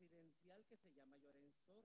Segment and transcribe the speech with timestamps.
[0.00, 1.84] residencial que se llama Llorens Torres.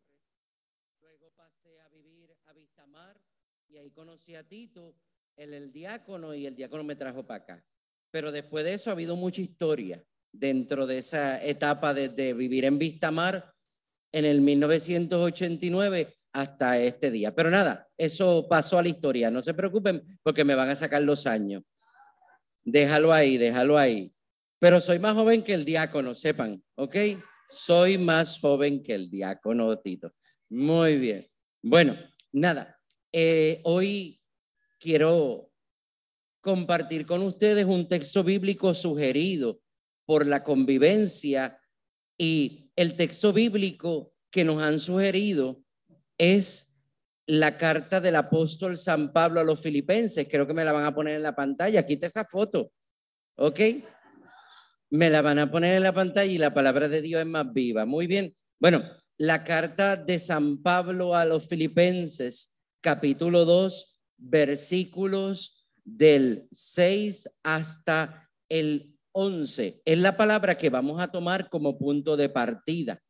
[1.02, 3.20] Luego pasé a vivir a Vistamar
[3.68, 4.96] y ahí conocí a Tito,
[5.36, 7.66] el, el diácono, y el diácono me trajo para acá.
[8.12, 12.80] Pero después de eso ha habido mucha historia dentro de esa etapa de, vivir en
[12.80, 13.54] Vistamar
[14.12, 17.36] en el 1989 hasta este día.
[17.36, 19.30] Pero nada, eso pasó a la historia.
[19.30, 21.64] No se preocupen porque me van a sacar los años.
[22.64, 24.14] Déjalo ahí, déjalo ahí.
[24.60, 26.96] Pero soy más joven que el diácono, sepan, ¿ok?
[27.48, 30.14] Soy más joven que el diácono Tito.
[30.50, 31.28] Muy bien.
[31.62, 31.98] Bueno,
[32.32, 32.80] nada,
[33.12, 34.22] eh, hoy
[34.80, 35.52] quiero
[36.42, 39.62] compartir con ustedes un texto bíblico sugerido
[40.06, 41.60] por la convivencia
[42.18, 45.64] y el texto bíblico que nos han sugerido
[46.18, 46.84] es
[47.26, 50.28] la carta del apóstol San Pablo a los filipenses.
[50.30, 51.86] Creo que me la van a poner en la pantalla.
[51.86, 52.72] Quita esa foto.
[53.38, 53.60] ¿Ok?
[54.96, 57.52] Me la van a poner en la pantalla y la palabra de Dios es más
[57.52, 57.86] viva.
[57.86, 58.34] Muy bien.
[58.58, 58.82] Bueno,
[59.18, 68.96] la carta de San Pablo a los filipenses, capítulo 2, versículos del 6 hasta el
[69.12, 69.82] 11.
[69.84, 73.04] Es la palabra que vamos a tomar como punto de partida.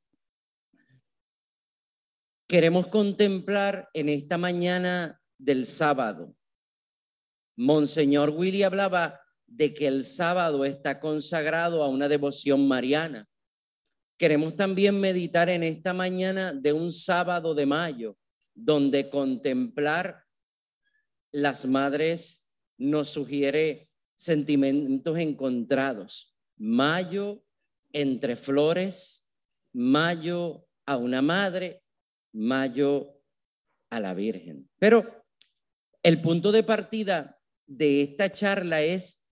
[2.48, 6.36] Queremos contemplar en esta mañana del sábado.
[7.56, 13.28] Monseñor Willy hablaba de que el sábado está consagrado a una devoción mariana.
[14.18, 18.18] Queremos también meditar en esta mañana de un sábado de mayo,
[18.54, 20.24] donde contemplar
[21.32, 26.36] las madres nos sugiere sentimientos encontrados.
[26.58, 27.44] Mayo
[27.92, 29.30] entre flores,
[29.74, 31.84] mayo a una madre,
[32.34, 33.22] mayo
[33.90, 34.70] a la Virgen.
[34.80, 35.26] Pero
[36.04, 39.25] el punto de partida de esta charla es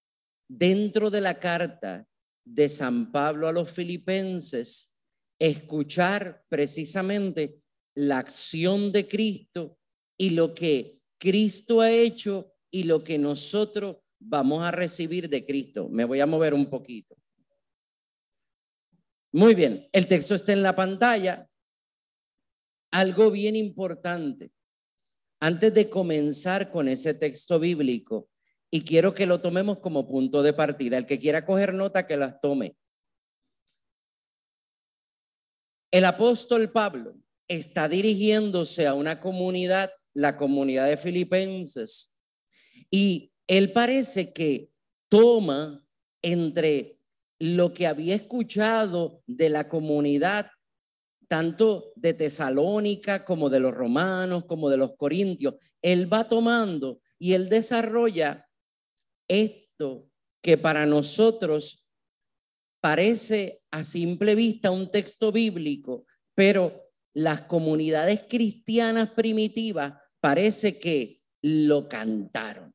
[0.48, 2.08] dentro de la carta
[2.46, 5.06] de San Pablo a los filipenses,
[5.40, 7.62] escuchar precisamente
[7.96, 9.78] la acción de Cristo
[10.18, 15.90] y lo que Cristo ha hecho y lo que nosotros vamos a recibir de Cristo.
[15.90, 17.16] Me voy a mover un poquito.
[19.32, 21.50] Muy bien, el texto está en la pantalla
[22.92, 24.52] algo bien importante.
[25.40, 28.30] Antes de comenzar con ese texto bíblico,
[28.76, 32.18] y quiero que lo tomemos como punto de partida, el que quiera coger nota, que
[32.18, 32.76] las tome.
[35.92, 37.14] El apóstol Pablo
[37.48, 42.18] está dirigiéndose a una comunidad, la comunidad de filipenses,
[42.90, 44.72] y él parece que
[45.08, 45.86] toma
[46.24, 46.98] entre
[47.38, 50.50] lo que había escuchado de la comunidad
[51.28, 55.56] tanto de Tesalónica como de los romanos, como de los corintios.
[55.80, 58.48] Él va tomando y él desarrolla
[59.34, 60.10] esto
[60.42, 61.88] que para nosotros
[62.82, 66.06] parece a simple vista un texto bíblico,
[66.36, 72.74] pero las comunidades cristianas primitivas parece que lo cantaron.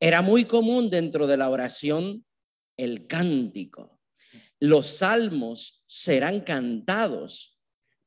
[0.00, 2.24] Era muy común dentro de la oración
[2.76, 4.00] el cántico.
[4.58, 7.60] Los salmos serán cantados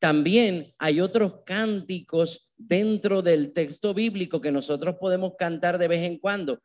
[0.04, 6.20] también hay otros cánticos dentro del texto bíblico que nosotros podemos cantar de vez en
[6.20, 6.60] cuando.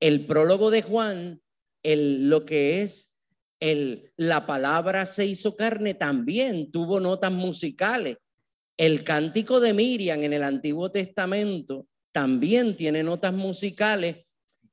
[0.00, 1.42] El prólogo de Juan,
[1.82, 3.10] el, lo que es
[3.60, 8.16] el, la palabra se hizo carne, también tuvo notas musicales.
[8.78, 14.24] El cántico de Miriam en el Antiguo Testamento también tiene notas musicales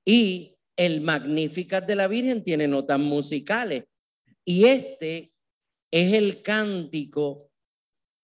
[0.06, 3.84] y el Magnificat de la Virgen tiene notas musicales.
[4.46, 5.34] Y este
[5.92, 7.52] es el cántico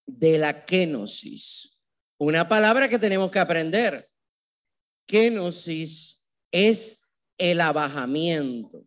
[0.06, 1.78] de la kenosis.
[2.18, 4.10] Una palabra que tenemos que aprender.
[5.06, 6.23] Kenosis
[6.54, 8.86] es el abajamiento.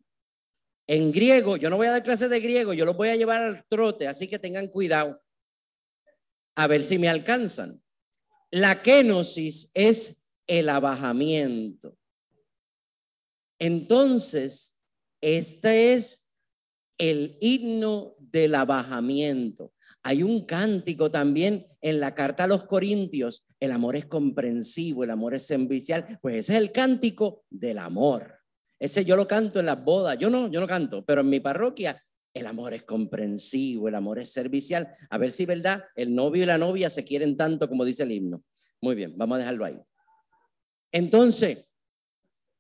[0.87, 3.43] En griego, yo no voy a dar clase de griego, yo lo voy a llevar
[3.43, 5.21] al trote, así que tengan cuidado.
[6.55, 7.83] A ver si me alcanzan.
[8.51, 11.99] La kenosis es el abajamiento.
[13.59, 14.81] Entonces,
[15.21, 16.37] este es
[16.99, 19.73] el himno del abajamiento.
[20.03, 23.46] Hay un cántico también en la carta a los Corintios.
[23.59, 26.19] El amor es comprensivo, el amor es servicial.
[26.21, 28.35] Pues ese es el cántico del amor.
[28.79, 30.19] Ese yo lo canto en las bodas.
[30.19, 32.03] Yo no, yo no canto, pero en mi parroquia
[32.35, 34.95] el amor es comprensivo, el amor es servicial.
[35.09, 35.85] A ver si, ¿verdad?
[35.95, 38.45] El novio y la novia se quieren tanto como dice el himno.
[38.83, 39.81] Muy bien, vamos a dejarlo ahí.
[40.93, 41.71] Entonces,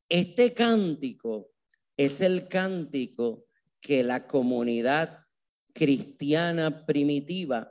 [0.08, 1.50] este cántico
[1.96, 3.46] es el cántico
[3.80, 5.20] que la comunidad
[5.74, 7.70] cristiana primitiva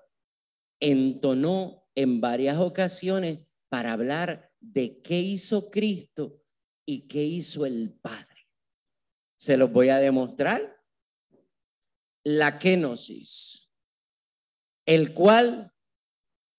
[0.80, 3.39] entonó en varias ocasiones
[3.69, 6.42] para hablar de qué hizo Cristo
[6.86, 8.47] y qué hizo el Padre.
[9.38, 10.75] Se los voy a demostrar.
[12.24, 13.69] La kenosis.
[14.88, 15.71] el cual,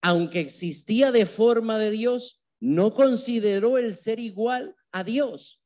[0.02, 5.62] aunque existía de forma de Dios, no consideró el ser igual a Dios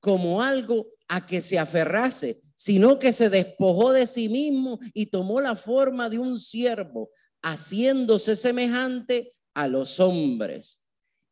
[0.00, 5.40] como algo a que se aferrase, sino que se despojó de sí mismo y tomó
[5.40, 7.10] la forma de un siervo,
[7.42, 10.84] haciéndose semejante a los hombres.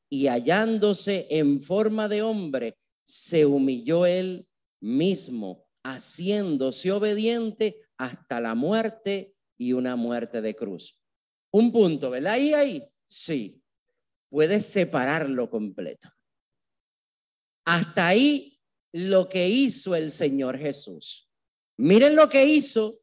[0.09, 4.49] Y hallándose en forma de hombre, se humilló él
[4.81, 11.03] mismo, haciéndose obediente hasta la muerte y una muerte de cruz.
[11.51, 12.35] Un punto, ¿verdad?
[12.35, 13.63] Ahí, ahí, sí.
[14.29, 16.09] Puedes separarlo completo.
[17.65, 18.61] Hasta ahí
[18.93, 21.31] lo que hizo el Señor Jesús.
[21.77, 23.01] Miren lo que hizo.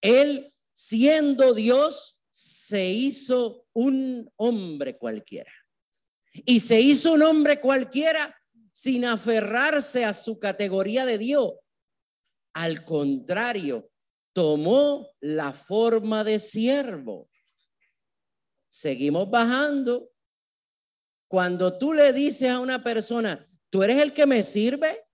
[0.00, 5.50] Él, siendo Dios, se hizo un hombre cualquiera.
[6.44, 8.38] Y se hizo un hombre cualquiera
[8.70, 11.54] sin aferrarse a su categoría de Dios.
[12.52, 13.90] Al contrario,
[14.34, 17.30] tomó la forma de siervo.
[18.68, 20.10] Seguimos bajando.
[21.28, 25.05] Cuando tú le dices a una persona, tú eres el que me sirve,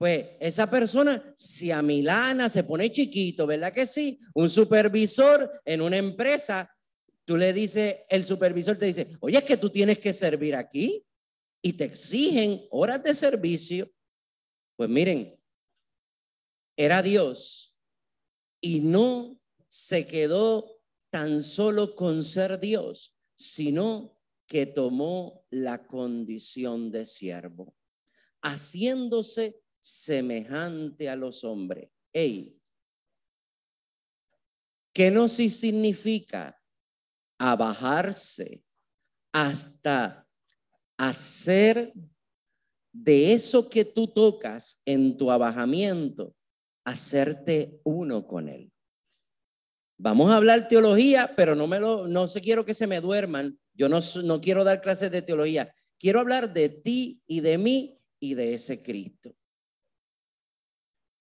[0.00, 4.18] pues esa persona se amilana, se pone chiquito, ¿verdad que sí?
[4.32, 6.74] Un supervisor en una empresa,
[7.26, 11.06] tú le dices, el supervisor te dice, oye, es que tú tienes que servir aquí
[11.60, 13.92] y te exigen horas de servicio.
[14.74, 15.38] Pues miren,
[16.78, 17.78] era Dios
[18.58, 19.38] y no
[19.68, 20.80] se quedó
[21.10, 27.76] tan solo con ser Dios, sino que tomó la condición de siervo,
[28.40, 31.90] haciéndose semejante a los hombres.
[32.12, 32.56] Ey,
[34.92, 36.60] ¿qué no si significa
[37.38, 38.62] abajarse
[39.32, 40.28] hasta
[40.96, 41.92] hacer
[42.92, 46.34] de eso que tú tocas en tu abajamiento
[46.84, 48.72] hacerte uno con Él.
[49.98, 53.58] Vamos a hablar teología, pero no me lo, no se quiero que se me duerman.
[53.74, 55.72] Yo no, no quiero dar clases de teología.
[55.98, 59.34] Quiero hablar de ti y de mí y de ese Cristo.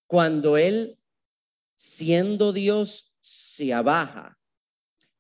[0.09, 0.97] Cuando Él,
[1.75, 4.39] siendo Dios, se abaja.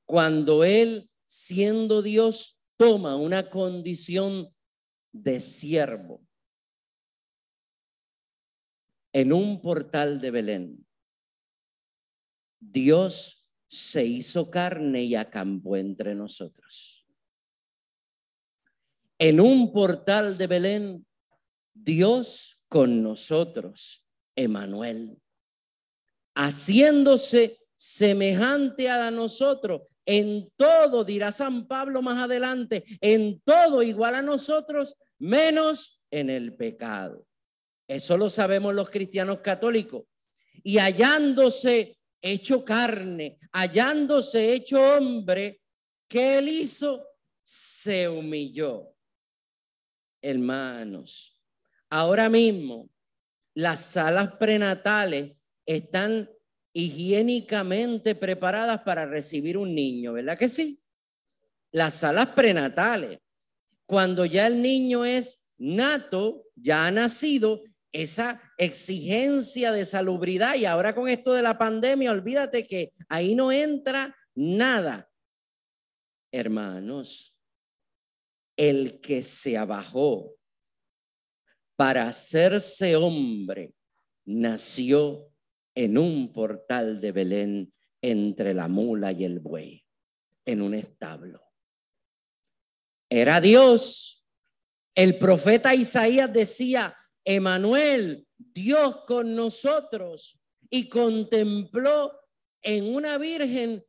[0.03, 4.51] Cuando Él, siendo Dios, toma una condición
[5.11, 6.27] de siervo
[9.13, 10.87] en un portal de Belén.
[12.59, 17.05] Dios se hizo carne y acampó entre nosotros.
[19.19, 21.07] En un portal de Belén,
[21.75, 24.08] Dios con nosotros,
[24.39, 25.21] Emanuel,
[26.33, 34.21] haciéndose semejante a nosotros, en todo, dirá San Pablo más adelante, en todo igual a
[34.21, 37.27] nosotros, menos en el pecado.
[37.87, 40.05] Eso lo sabemos los cristianos católicos.
[40.63, 45.61] Y hallándose hecho carne, hallándose hecho hombre,
[46.07, 47.05] ¿qué él hizo?
[47.43, 48.95] Se humilló.
[50.21, 51.39] Hermanos,
[51.89, 52.89] ahora mismo
[53.59, 55.33] las salas prenatales
[55.65, 56.29] están
[56.71, 60.79] higiénicamente preparadas para recibir un niño, ¿verdad que sí?
[61.71, 63.19] Las salas prenatales,
[63.85, 67.61] cuando ya el niño es nato, ya ha nacido,
[67.91, 73.51] esa exigencia de salubridad y ahora con esto de la pandemia, olvídate que ahí no
[73.51, 75.11] entra nada.
[76.31, 77.35] Hermanos,
[78.55, 80.38] el que se abajó
[81.79, 83.73] para hacerse hombre
[84.25, 85.31] nació
[85.73, 89.85] en un portal de Belén entre la mula y el buey,
[90.43, 91.41] en un establo.
[93.09, 94.25] Era Dios.
[94.93, 96.93] El profeta Isaías decía,
[97.23, 100.37] Emanuel, Dios con nosotros,
[100.69, 102.11] y contempló
[102.61, 103.85] en una virgen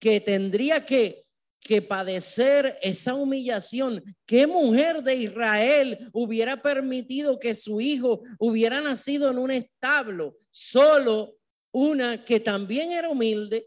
[0.00, 1.23] que tendría que,
[1.64, 4.04] que padecer esa humillación.
[4.26, 10.36] ¿Qué mujer de Israel hubiera permitido que su hijo hubiera nacido en un establo?
[10.50, 11.38] Solo
[11.72, 13.66] una que también era humilde.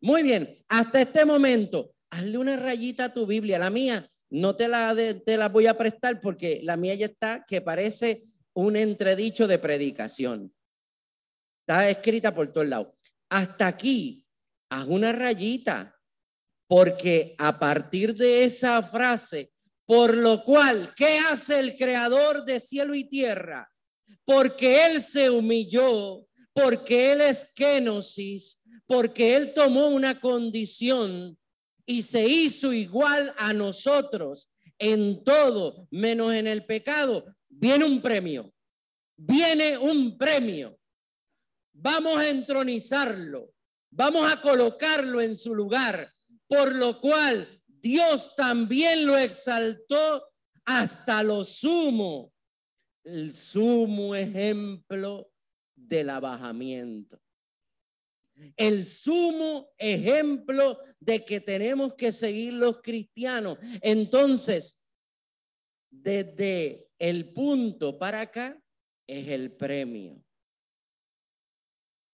[0.00, 4.66] Muy bien, hasta este momento, hazle una rayita a tu Biblia, la mía no te
[4.66, 8.22] la, te la voy a prestar porque la mía ya está que parece
[8.54, 10.54] un entredicho de predicación.
[11.60, 12.94] Está escrita por todos lados.
[13.28, 14.26] Hasta aquí,
[14.70, 15.94] haz una rayita,
[16.72, 19.52] porque a partir de esa frase,
[19.84, 23.70] por lo cual, ¿qué hace el creador de cielo y tierra?
[24.24, 31.36] Porque Él se humilló, porque Él es kenosis, porque Él tomó una condición
[31.84, 38.50] y se hizo igual a nosotros en todo, menos en el pecado, viene un premio.
[39.18, 40.78] Viene un premio.
[41.74, 43.52] Vamos a entronizarlo.
[43.90, 46.10] vamos a colocarlo en su lugar,
[46.52, 50.22] por lo cual Dios también lo exaltó
[50.66, 52.30] hasta lo sumo,
[53.04, 55.32] el sumo ejemplo
[55.74, 57.18] del abajamiento.
[58.54, 63.56] El sumo ejemplo de que tenemos que seguir los cristianos.
[63.80, 64.86] Entonces,
[65.90, 68.62] desde el punto para acá
[69.06, 70.22] es el premio.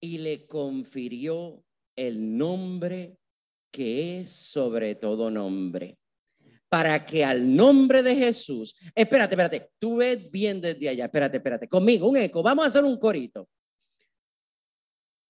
[0.00, 1.64] Y le confirió
[1.96, 3.17] el nombre
[3.70, 5.98] que es sobre todo nombre.
[6.68, 11.68] Para que al nombre de Jesús, espérate, espérate, tú ves bien desde allá, espérate, espérate,
[11.68, 13.48] conmigo, un eco, vamos a hacer un corito.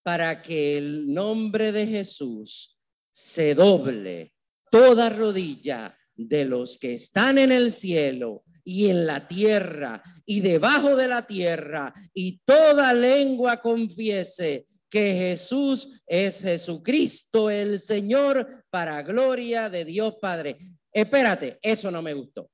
[0.02, 2.78] Para que el nombre de Jesús
[3.11, 4.35] se doble
[4.71, 10.97] toda rodilla de los que están en el cielo y en la tierra y debajo
[10.97, 19.68] de la tierra y toda lengua confiese que Jesús es Jesucristo el Señor para gloria
[19.68, 20.57] de Dios Padre.
[20.92, 22.50] Espérate, eso no me gustó.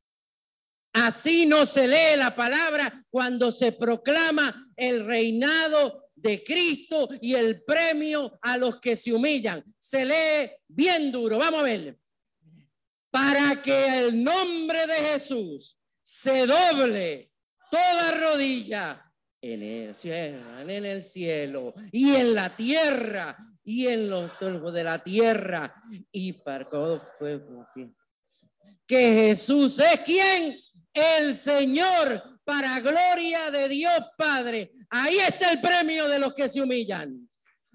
[0.92, 7.64] Así no se lee la palabra cuando se proclama el reinado de Cristo y el
[7.64, 9.62] premio a los que se humillan.
[9.78, 11.38] Se lee bien duro.
[11.38, 11.98] Vamos a ver.
[13.10, 17.32] Para que el nombre de Jesús se doble
[17.70, 19.03] toda rodilla
[19.52, 24.30] en el cielo, en el cielo y en la tierra y en los
[24.72, 25.74] de la tierra
[26.10, 27.02] y para todos
[28.86, 30.56] que Jesús es quien
[30.94, 34.72] el Señor para gloria de Dios Padre.
[34.88, 37.28] Ahí está el premio de los que se humillan.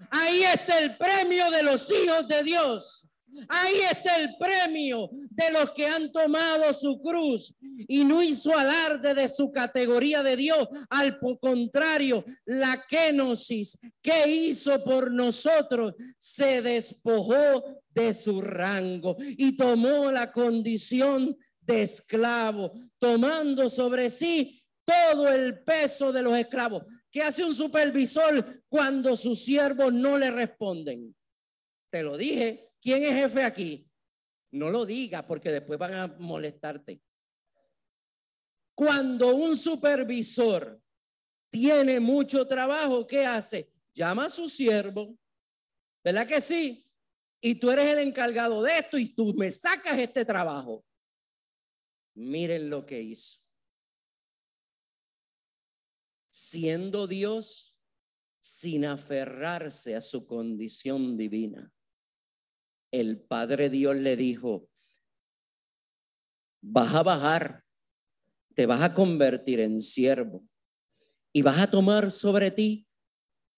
[0.10, 3.09] Ahí está el premio de los hijos de Dios.
[3.48, 7.54] Ahí está el premio de los que han tomado su cruz
[7.88, 10.68] y no hizo alarde de su categoría de Dios.
[10.90, 20.12] Al contrario, la kenosis que hizo por nosotros se despojó de su rango y tomó
[20.12, 26.84] la condición de esclavo, tomando sobre sí todo el peso de los esclavos.
[27.12, 31.16] ¿Qué hace un supervisor cuando sus siervos no le responden?
[31.92, 33.90] Te lo dije, ¿Quién es jefe aquí?
[34.52, 37.02] No lo diga porque después van a molestarte.
[38.74, 40.82] Cuando un supervisor
[41.50, 43.74] tiene mucho trabajo, ¿qué hace?
[43.94, 45.18] Llama a su siervo,
[46.04, 46.86] ¿verdad que sí?
[47.42, 50.86] Y tú eres el encargado de esto y tú me sacas este trabajo.
[52.16, 53.40] Miren lo que hizo.
[56.30, 57.78] Siendo Dios
[58.40, 61.74] sin aferrarse a su condición divina
[62.92, 64.70] el Padre Dios le dijo,
[66.62, 67.64] vas a bajar,
[68.56, 70.44] te vas a convertir en siervo
[71.32, 72.88] y vas a tomar sobre ti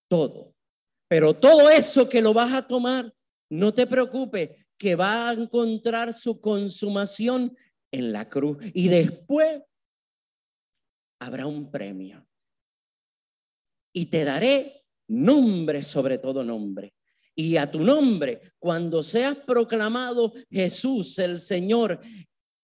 [0.07, 0.53] todo.
[1.07, 3.11] Pero todo eso que lo vas a tomar,
[3.49, 7.55] no te preocupes, que va a encontrar su consumación
[7.91, 8.57] en la cruz.
[8.73, 9.61] Y después
[11.19, 12.25] habrá un premio.
[13.93, 16.93] Y te daré nombre sobre todo nombre
[17.35, 21.99] y a tu nombre, cuando seas proclamado Jesús el Señor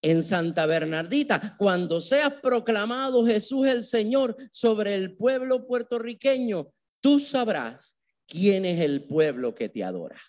[0.02, 6.68] en Santa Bernardita, cuando seas proclamado Jesús el Señor sobre el pueblo puertorriqueño,
[7.02, 7.98] tú sabrás
[8.28, 10.22] quién es el pueblo que te adora.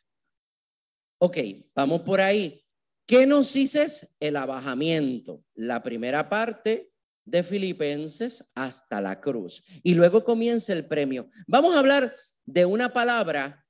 [1.21, 1.37] Ok,
[1.75, 2.63] vamos por ahí.
[3.07, 4.17] ¿Qué nos dices?
[4.21, 5.43] El abajamiento.
[5.55, 6.93] La primera parte
[7.25, 9.63] de Filipenses hasta la cruz.
[9.83, 11.29] Y luego comienza el premio.
[11.47, 12.15] Vamos a hablar
[12.47, 13.67] de una palabra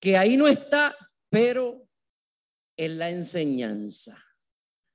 [0.00, 0.96] que ahí no está,
[1.30, 1.86] pero
[2.76, 4.22] en la enseñanza.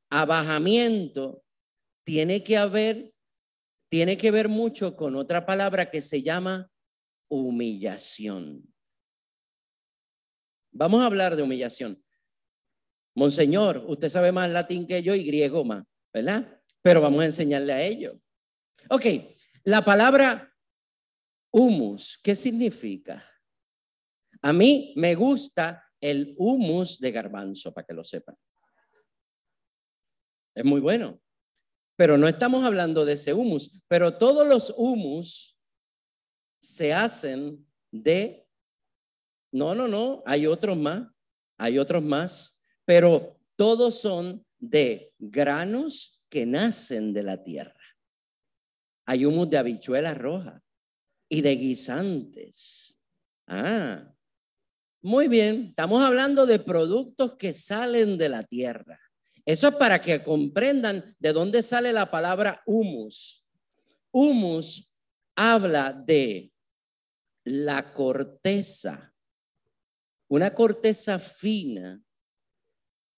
[0.10, 1.44] Abajamiento
[2.04, 3.14] tiene que haber,
[3.90, 6.70] tiene que ver mucho con otra palabra que se llama
[7.30, 8.74] humillación.
[10.72, 12.04] Vamos a hablar de humillación.
[13.16, 16.62] Monseñor, usted sabe más latín que yo y griego más, ¿verdad?
[16.82, 18.16] Pero vamos a enseñarle a ellos.
[18.90, 19.06] Ok,
[19.64, 20.54] la palabra
[21.52, 23.31] humus, ¿qué significa?
[24.42, 28.36] A mí me gusta el humus de garbanzo, para que lo sepan.
[30.56, 31.22] Es muy bueno.
[31.96, 35.58] Pero no estamos hablando de ese humus, pero todos los humus
[36.60, 38.48] se hacen de...
[39.52, 41.08] No, no, no, hay otros más,
[41.58, 47.80] hay otros más, pero todos son de granos que nacen de la tierra.
[49.06, 50.64] Hay humus de habichuela roja
[51.30, 53.04] y de guisantes.
[53.46, 54.12] Ah,
[55.02, 59.00] muy bien, estamos hablando de productos que salen de la tierra.
[59.46, 63.50] Eso es para que comprendan de dónde sale la palabra humus.
[64.12, 65.00] Humus
[65.36, 66.52] habla de
[67.44, 69.16] la corteza,
[70.28, 72.00] una corteza fina,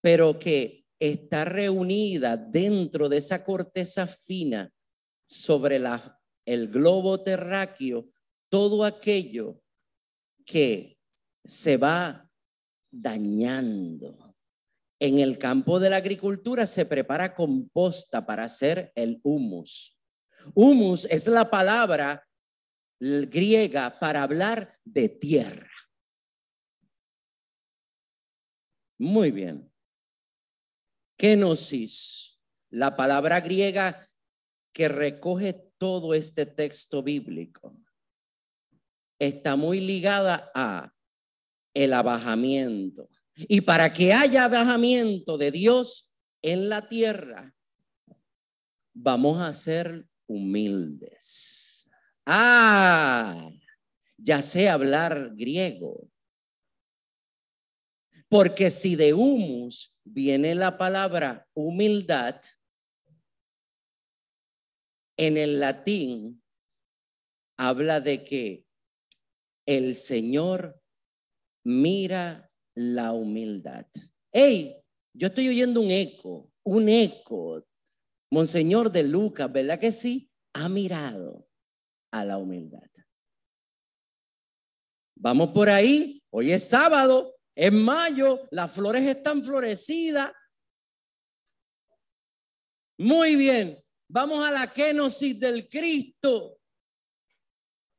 [0.01, 4.71] pero que está reunida dentro de esa corteza fina
[5.25, 8.09] sobre la, el globo terráqueo,
[8.49, 9.61] todo aquello
[10.45, 10.97] que
[11.45, 12.29] se va
[12.91, 14.35] dañando.
[14.99, 19.99] En el campo de la agricultura se prepara composta para hacer el humus.
[20.53, 22.25] Humus es la palabra
[22.99, 25.69] griega para hablar de tierra.
[28.97, 29.69] Muy bien.
[31.17, 34.07] Kenosis, la palabra griega
[34.73, 37.77] que recoge todo este texto bíblico,
[39.19, 40.92] está muy ligada a
[41.73, 43.09] el abajamiento.
[43.35, 47.53] Y para que haya abajamiento de Dios en la tierra,
[48.93, 51.89] vamos a ser humildes.
[52.25, 53.49] Ah,
[54.17, 56.09] ya sé hablar griego.
[58.29, 62.41] Porque si de humus viene la palabra humildad,
[65.17, 66.41] en el latín
[67.57, 68.65] habla de que
[69.65, 70.82] el Señor
[71.63, 73.85] mira la humildad.
[74.31, 74.81] Hey,
[75.13, 77.65] yo estoy oyendo un eco, un eco.
[78.31, 80.29] Monseñor de Lucas, ¿verdad que sí?
[80.53, 81.47] Ha mirado
[82.11, 82.81] a la humildad.
[85.15, 86.21] Vamos por ahí.
[86.31, 90.31] Hoy es sábado, es mayo, las flores están florecidas.
[92.97, 93.77] Muy bien.
[94.09, 96.57] Vamos a la kenosis del Cristo.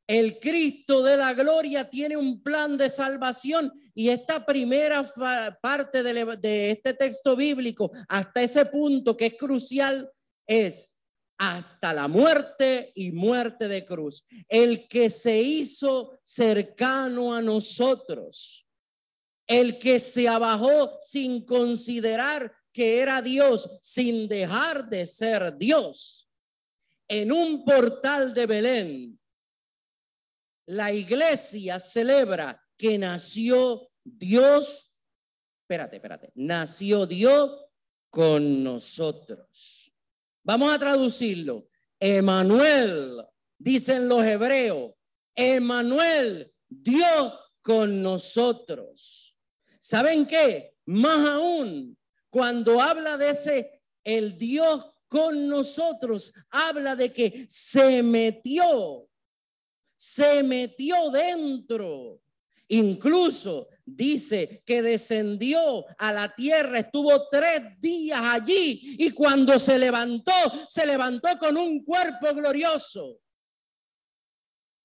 [0.07, 5.03] El Cristo de la gloria tiene un plan de salvación y esta primera
[5.63, 10.11] parte de, este texto bíblico, hasta ese punto que es crucial,
[10.47, 11.01] es
[11.39, 14.25] hasta la muerte y muerte de cruz.
[14.47, 18.67] El que se hizo cercano a nosotros,
[19.47, 26.29] el que se abajó sin considerar que era Dios, sin dejar de ser Dios.
[27.09, 29.21] En un portal de Belén,
[30.67, 34.99] la iglesia celebra que nació Dios,
[35.63, 37.67] espérate, espérate, nació Dios
[38.11, 39.93] con nosotros.
[40.43, 41.69] Vamos a traducirlo.
[41.99, 43.25] Emanuel,
[43.59, 44.93] dicen los hebreos,
[45.35, 49.37] Emanuel, Dios con nosotros.
[49.81, 50.77] ¿Saben qué?
[50.87, 51.97] Más aún,
[52.29, 59.09] cuando habla de ese, el Dios con nosotros, habla de que se metió
[60.05, 62.21] se metió dentro.
[62.69, 70.33] Incluso dice que descendió a la tierra, estuvo tres días allí y cuando se levantó,
[70.69, 73.19] se levantó con un cuerpo glorioso.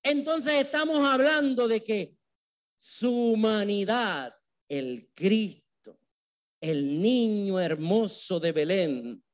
[0.02, 2.16] Entonces estamos hablando de que
[2.78, 4.34] su humanidad,
[4.70, 6.00] el Cristo,
[6.62, 9.24] el niño hermoso de Belén,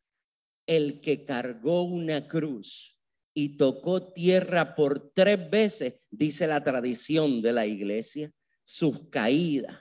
[0.66, 2.95] el que cargó una cruz,
[3.38, 8.32] y tocó tierra por tres veces, dice la tradición de la iglesia,
[8.64, 9.78] sus caídas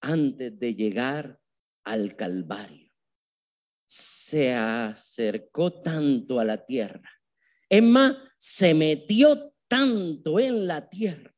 [0.00, 1.38] antes de llegar
[1.84, 2.90] al Calvario.
[3.84, 7.10] Se acercó tanto a la tierra.
[7.68, 11.34] Es más, se metió tanto en la tierra.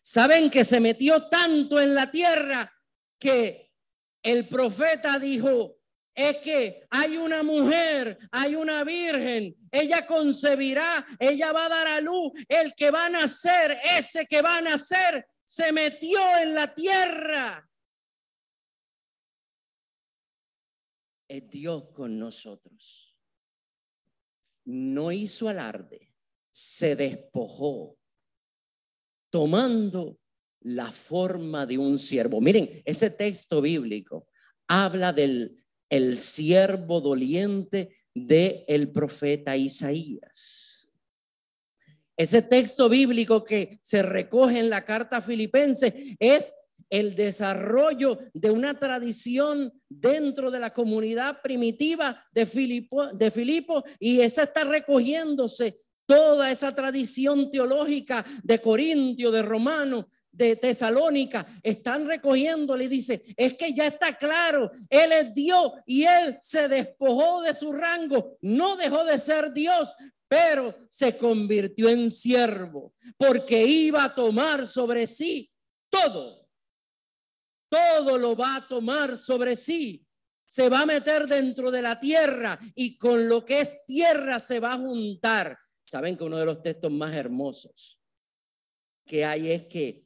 [0.00, 2.72] Saben que se metió tanto en la tierra
[3.18, 3.70] que
[4.22, 5.76] el profeta dijo,
[6.16, 12.00] es que hay una mujer, hay una virgen, ella concebirá, ella va a dar a
[12.00, 16.74] luz, el que va a nacer, ese que va a nacer, se metió en la
[16.74, 17.68] tierra.
[21.28, 23.14] Es Dios con nosotros.
[24.64, 26.14] No hizo alarde,
[26.50, 27.98] se despojó,
[29.28, 30.18] tomando
[30.60, 32.40] la forma de un siervo.
[32.40, 34.26] Miren, ese texto bíblico
[34.66, 40.92] habla del el siervo doliente de el profeta Isaías.
[42.16, 46.54] Ese texto bíblico que se recoge en la carta filipense es
[46.88, 54.20] el desarrollo de una tradición dentro de la comunidad primitiva de Filipo, de Filipo y
[54.20, 62.84] esa está recogiéndose toda esa tradición teológica de Corintio, de Romano, de Tesalónica están recogiéndole
[62.84, 67.54] y dice, es que ya está claro, Él es Dios y Él se despojó de
[67.54, 69.94] su rango, no dejó de ser Dios,
[70.28, 75.50] pero se convirtió en siervo porque iba a tomar sobre sí
[75.88, 76.46] todo.
[77.68, 80.06] Todo lo va a tomar sobre sí.
[80.46, 84.60] Se va a meter dentro de la tierra y con lo que es tierra se
[84.60, 88.00] va a juntar Saben que uno de los textos más hermosos
[89.06, 90.05] que hay es que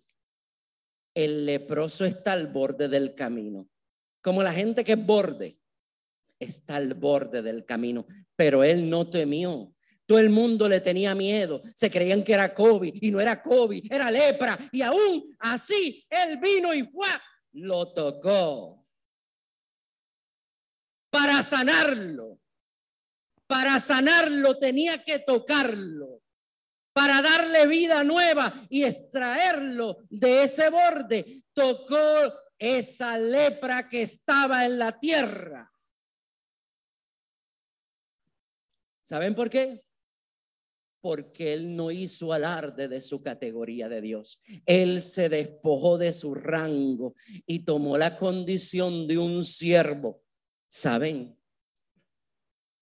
[1.14, 3.68] el leproso está al borde del camino.
[4.22, 5.58] Como la gente que es borde,
[6.38, 9.74] está al borde del camino, pero él no temió.
[10.06, 11.62] Todo el mundo le tenía miedo.
[11.74, 14.58] Se creían que era COVID y no era COVID, era lepra.
[14.72, 17.08] Y aún así, él vino y fue,
[17.52, 18.84] lo tocó
[21.10, 22.40] para sanarlo.
[23.46, 26.19] Para sanarlo tenía que tocarlo
[27.00, 31.96] para darle vida nueva y extraerlo de ese borde, tocó
[32.58, 35.72] esa lepra que estaba en la tierra.
[39.00, 39.82] ¿Saben por qué?
[41.00, 44.42] Porque él no hizo alarde de su categoría de Dios.
[44.66, 47.14] Él se despojó de su rango
[47.46, 50.22] y tomó la condición de un siervo.
[50.68, 51.34] ¿Saben?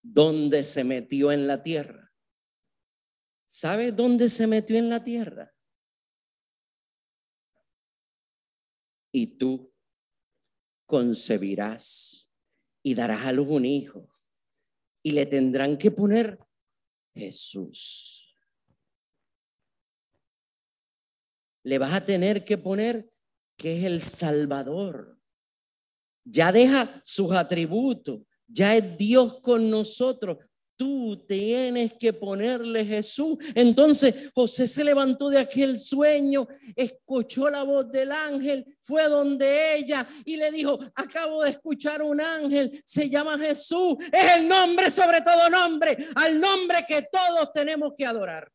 [0.02, 2.07] ¿Dónde se metió en la tierra?
[3.50, 5.54] ¿Sabe dónde se metió en la tierra?
[9.10, 9.72] Y tú
[10.84, 12.30] concebirás
[12.82, 14.06] y darás a luz un hijo
[15.02, 16.38] y le tendrán que poner
[17.14, 18.36] Jesús.
[21.62, 23.10] Le vas a tener que poner
[23.56, 25.18] que es el Salvador.
[26.22, 30.36] Ya deja sus atributos, ya es Dios con nosotros,
[30.78, 33.36] tú tienes que ponerle Jesús.
[33.54, 40.08] Entonces José se levantó de aquel sueño, escuchó la voz del ángel, fue donde ella
[40.24, 45.20] y le dijo, acabo de escuchar un ángel, se llama Jesús, es el nombre sobre
[45.20, 48.50] todo nombre, al nombre que todos tenemos que adorar.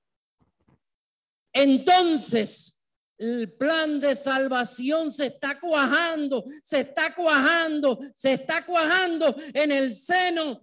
[1.51, 9.71] Entonces, el plan de salvación se está cuajando, se está cuajando, se está cuajando en
[9.71, 10.61] el seno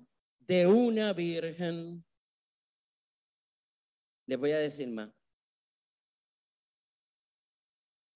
[0.50, 2.04] de una virgen.
[4.26, 5.08] Le voy a decir más.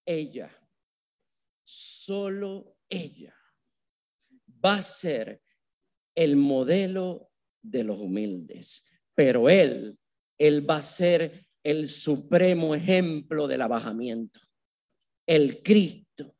[0.04, 0.50] Ella,
[1.62, 3.32] solo ella,
[4.64, 5.44] va a ser
[6.12, 7.30] el modelo
[7.62, 9.96] de los humildes, pero él,
[10.36, 14.40] él va a ser el supremo ejemplo del abajamiento,
[15.24, 16.36] el Cristo.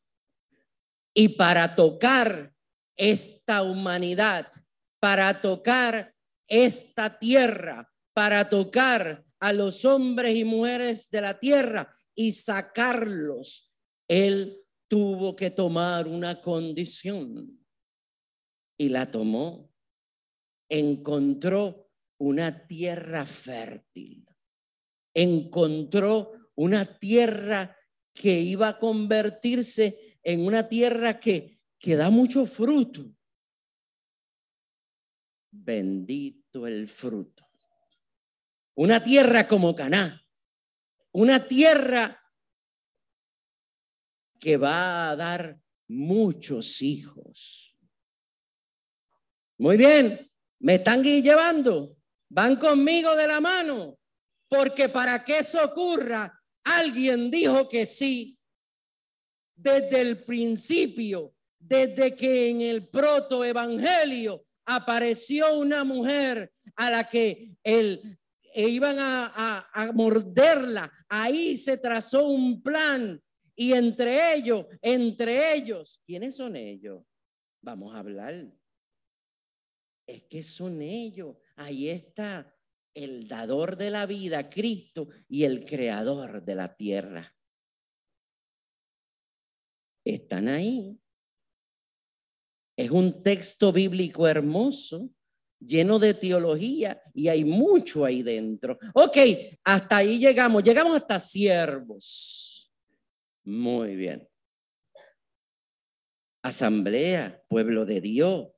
[1.14, 2.52] Y para tocar
[2.96, 4.50] esta humanidad,
[5.04, 6.14] para tocar
[6.48, 13.70] esta tierra, para tocar a los hombres y mujeres de la tierra y sacarlos.
[14.08, 17.62] Él tuvo que tomar una condición
[18.78, 19.70] y la tomó.
[20.70, 24.26] Encontró una tierra fértil.
[25.12, 27.76] Encontró una tierra
[28.14, 33.14] que iba a convertirse en una tierra que, que da mucho fruto
[35.54, 37.46] bendito el fruto.
[38.74, 40.26] Una tierra como Caná,
[41.12, 42.20] una tierra
[44.40, 47.78] que va a dar muchos hijos.
[49.58, 51.96] Muy bien, me están llevando,
[52.28, 53.98] van conmigo de la mano,
[54.48, 58.38] porque para que eso ocurra, alguien dijo que sí.
[59.54, 68.18] Desde el principio, desde que en el protoevangelio apareció una mujer a la que él,
[68.54, 70.92] e iban a, a morderla.
[71.08, 73.20] Ahí se trazó un plan
[73.56, 77.04] y entre ellos, entre ellos, ¿quiénes son ellos?
[77.62, 78.52] Vamos a hablar.
[80.06, 81.36] Es que son ellos.
[81.56, 82.52] Ahí está
[82.94, 87.34] el dador de la vida, Cristo, y el creador de la tierra.
[90.04, 91.00] Están ahí.
[92.76, 95.10] Es un texto bíblico hermoso,
[95.60, 98.78] lleno de teología y hay mucho ahí dentro.
[98.94, 99.16] Ok,
[99.64, 100.62] hasta ahí llegamos.
[100.62, 102.72] Llegamos hasta siervos.
[103.44, 104.28] Muy bien.
[106.42, 108.48] Asamblea, pueblo de Dios.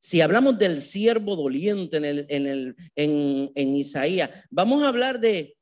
[0.00, 5.18] Si hablamos del siervo doliente en, el, en, el, en, en Isaías, vamos a hablar
[5.18, 5.57] de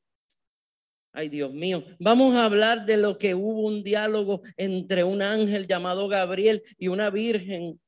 [1.19, 5.67] Ay, Dios mío, vamos a hablar de lo que hubo un diálogo entre un ángel
[5.67, 7.81] llamado Gabriel y una virgen.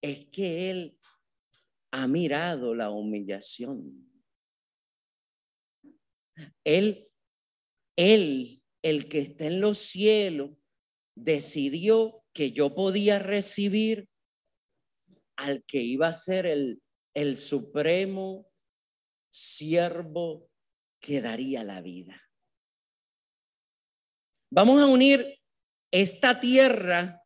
[0.00, 0.96] Es que él
[1.90, 4.08] ha mirado la humillación.
[6.62, 7.08] Él,
[7.96, 10.52] él, el que está en los cielos,
[11.16, 14.08] decidió que yo podía recibir
[15.34, 16.80] al que iba a ser el,
[17.12, 18.49] el supremo
[19.30, 20.50] siervo
[21.00, 22.20] que daría la vida.
[24.50, 25.40] Vamos a unir
[25.90, 27.22] esta tierra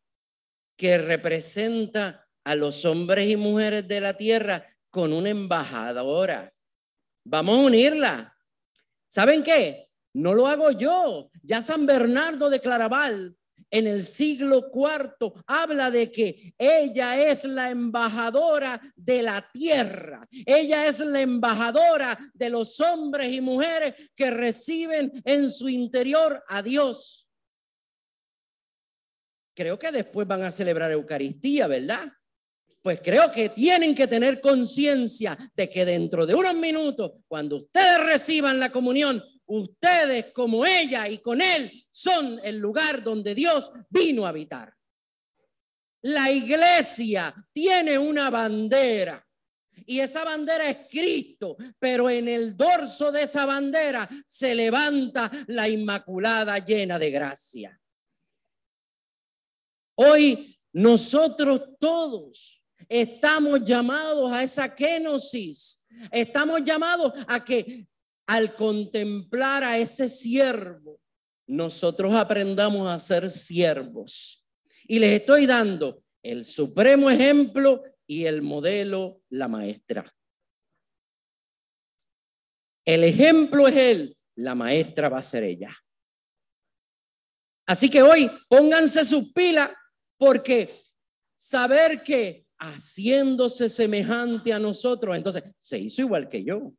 [0.77, 6.53] que representa a los hombres y mujeres de la tierra con una embajadora.
[7.25, 8.37] Vamos a unirla.
[9.09, 9.89] ¿Saben qué?
[10.13, 11.31] No lo hago yo.
[11.43, 13.37] Ya San Bernardo de Claraval
[13.71, 20.27] en el siglo IV habla de que ella es la embajadora de la tierra.
[20.47, 26.63] Ella es la embajadora de los hombres y mujeres que reciben en su interior a
[26.63, 27.29] Dios.
[29.55, 32.13] Creo que después van a celebrar Eucaristía, ¿verdad?
[32.83, 38.05] Pues creo que tienen que tener conciencia de que dentro de unos minutos, cuando ustedes
[38.05, 44.27] reciban la comunión, ustedes como ella y con él son el lugar donde Dios vino
[44.27, 44.75] a habitar.
[46.03, 49.25] La iglesia tiene una bandera
[49.87, 55.69] y esa bandera es Cristo, pero en el dorso de esa bandera se levanta la
[55.69, 57.81] Inmaculada llena de gracia.
[59.97, 67.87] Hoy nosotros todos estamos llamados a esa kenosis, estamos llamados a que
[68.27, 71.01] al contemplar a ese siervo,
[71.47, 74.49] nosotros aprendamos a ser siervos.
[74.87, 80.11] Y les estoy dando el supremo ejemplo y el modelo, la maestra.
[82.85, 85.75] El ejemplo es él, la maestra va a ser ella.
[87.67, 89.71] Así que hoy pónganse sus pilas
[90.19, 90.71] porque
[91.35, 96.75] saber que haciéndose semejante a nosotros, entonces se hizo igual que yo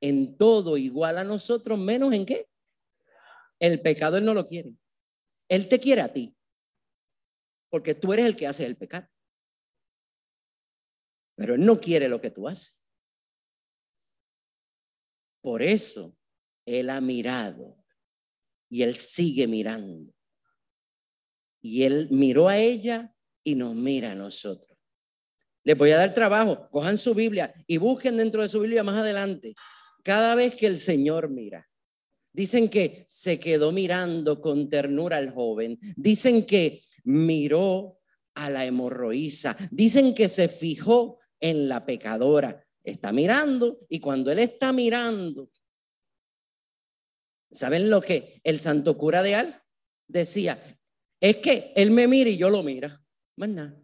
[0.00, 2.48] en todo igual a nosotros, menos en qué?
[3.58, 4.74] El pecado él no lo quiere.
[5.48, 6.34] Él te quiere a ti,
[7.68, 9.08] porque tú eres el que hace el pecado.
[11.36, 12.82] Pero él no quiere lo que tú haces.
[15.42, 16.16] Por eso
[16.66, 17.76] él ha mirado
[18.68, 20.12] y él sigue mirando.
[21.62, 24.78] Y él miró a ella y nos mira a nosotros.
[25.62, 28.96] Les voy a dar trabajo, cojan su Biblia y busquen dentro de su Biblia más
[28.96, 29.54] adelante
[30.02, 31.68] cada vez que el Señor mira.
[32.32, 35.78] Dicen que se quedó mirando con ternura al joven.
[35.96, 37.98] Dicen que miró
[38.34, 39.56] a la hemorroísa.
[39.70, 42.64] Dicen que se fijó en la pecadora.
[42.82, 45.50] Está mirando y cuando él está mirando,
[47.50, 49.62] ¿saben lo que el santo cura de Al
[50.06, 50.58] decía?
[51.20, 53.02] Es que él me mira y yo lo mira.
[53.36, 53.82] Más nada.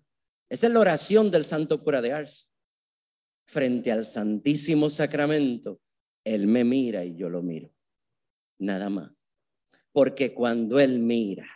[0.49, 2.49] Esa es la oración del santo cura de Ars.
[3.47, 5.81] Frente al Santísimo Sacramento,
[6.27, 7.73] él me mira y yo lo miro.
[8.59, 9.13] Nada más.
[9.93, 11.49] Porque cuando Él mira,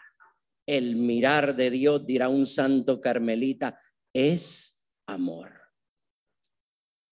[0.64, 3.80] el mirar de Dios, dirá un santo carmelita,
[4.14, 5.52] es amor.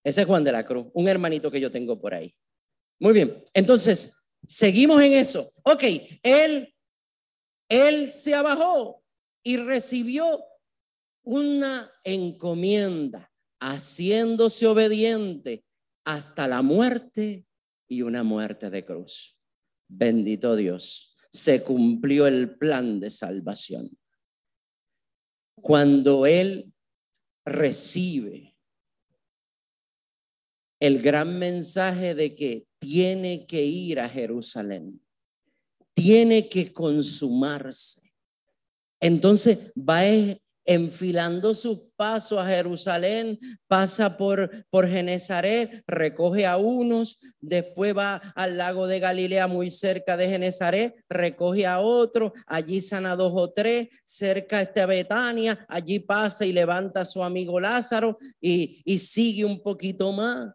[0.04, 2.32] Ese es Juan de la Cruz, un hermanito que yo tengo por ahí.
[3.00, 4.16] Muy bien, entonces,
[4.46, 5.52] seguimos en eso.
[5.64, 5.82] Ok,
[6.22, 6.72] Él,
[7.68, 9.02] Él se abajó
[9.42, 10.44] y recibió
[11.24, 15.64] una encomienda, haciéndose obediente
[16.04, 17.47] hasta la muerte
[17.88, 19.38] y una muerte de cruz.
[19.88, 23.98] Bendito Dios, se cumplió el plan de salvación.
[25.56, 26.72] Cuando Él
[27.44, 28.56] recibe
[30.80, 35.02] el gran mensaje de que tiene que ir a Jerusalén,
[35.94, 38.12] tiene que consumarse.
[39.00, 40.06] Entonces va
[40.68, 48.58] enfilando sus pasos a Jerusalén, pasa por, por Genezaret, recoge a unos, después va al
[48.58, 53.88] lago de Galilea muy cerca de Genezaret, recoge a otro, allí sana dos o tres,
[54.04, 59.62] cerca está Betania, allí pasa y levanta a su amigo Lázaro y, y sigue un
[59.62, 60.52] poquito más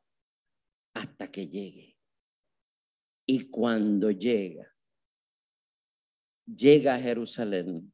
[0.93, 1.97] hasta que llegue.
[3.26, 4.71] Y cuando llega,
[6.45, 7.93] llega a Jerusalén,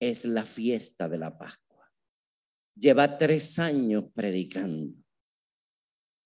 [0.00, 1.92] es la fiesta de la Pascua.
[2.74, 4.94] Lleva tres años predicando,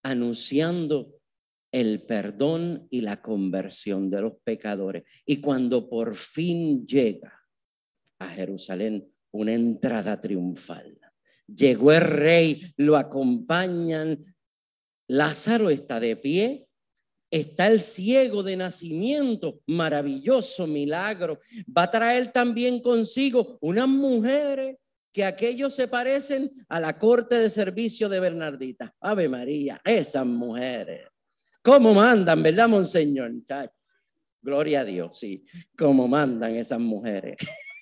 [0.05, 1.21] anunciando
[1.73, 5.03] el perdón y la conversión de los pecadores.
[5.27, 7.43] Y cuando por fin llega
[8.21, 10.97] a Jerusalén, una entrada triunfal.
[11.49, 14.23] Llegó el rey, lo acompañan.
[15.09, 16.69] Lázaro está de pie,
[17.35, 21.41] está el ciego de nacimiento, maravilloso milagro.
[21.77, 24.77] Va a traer también consigo unas mujeres
[25.13, 28.95] que aquellos se parecen a la corte de servicio de Bernardita.
[29.01, 31.09] Ave María, esas mujeres.
[31.61, 33.33] ¿Cómo mandan, verdad, monseñor?
[34.41, 35.45] Gloria a Dios, sí.
[35.77, 37.37] ¿Cómo mandan esas mujeres?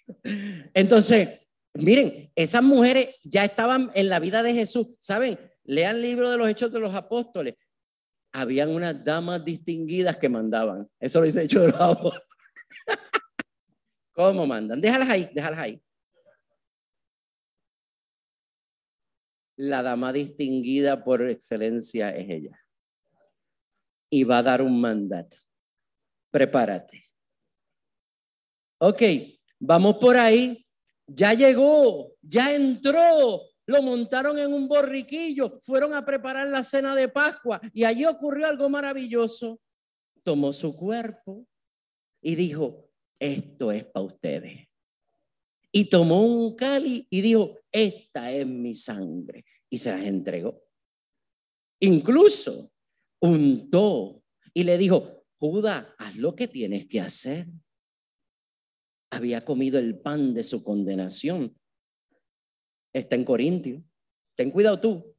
[0.72, 1.28] Entonces,
[1.74, 4.96] miren, esas mujeres ya estaban en la vida de Jesús.
[4.98, 5.38] ¿Saben?
[5.64, 7.56] Lean el libro de los Hechos de los Apóstoles
[8.32, 10.88] habían unas damas distinguidas que mandaban.
[10.98, 11.74] Eso lo dice los
[14.12, 14.80] ¿Cómo mandan?
[14.80, 15.82] Déjalas ahí, déjalas ahí.
[19.56, 22.60] la dama distinguida por excelencia es ella.
[24.10, 25.36] Y va a dar un mandato.
[26.30, 27.04] Prepárate.
[28.78, 29.02] Ok,
[29.60, 30.66] vamos por ahí.
[31.06, 37.08] Ya llegó, ya entró, lo montaron en un borriquillo, fueron a preparar la cena de
[37.08, 39.60] Pascua y allí ocurrió algo maravilloso.
[40.22, 41.46] Tomó su cuerpo
[42.20, 44.68] y dijo, esto es para ustedes.
[45.70, 49.44] Y tomó un cáliz y dijo, esta es mi sangre.
[49.70, 50.62] Y se las entregó.
[51.80, 52.70] Incluso
[53.20, 54.22] untó
[54.52, 57.46] y le dijo, Judas, haz lo que tienes que hacer.
[59.10, 61.58] Había comido el pan de su condenación.
[62.92, 63.82] Está en Corintio.
[64.36, 65.16] Ten cuidado tú.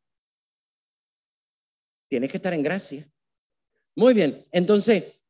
[2.09, 3.05] Tienes que estar en gracia.
[3.95, 5.21] Muy bien, entonces,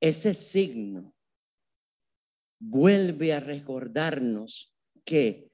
[0.00, 1.14] ese signo
[2.58, 4.72] vuelve a recordarnos
[5.04, 5.50] que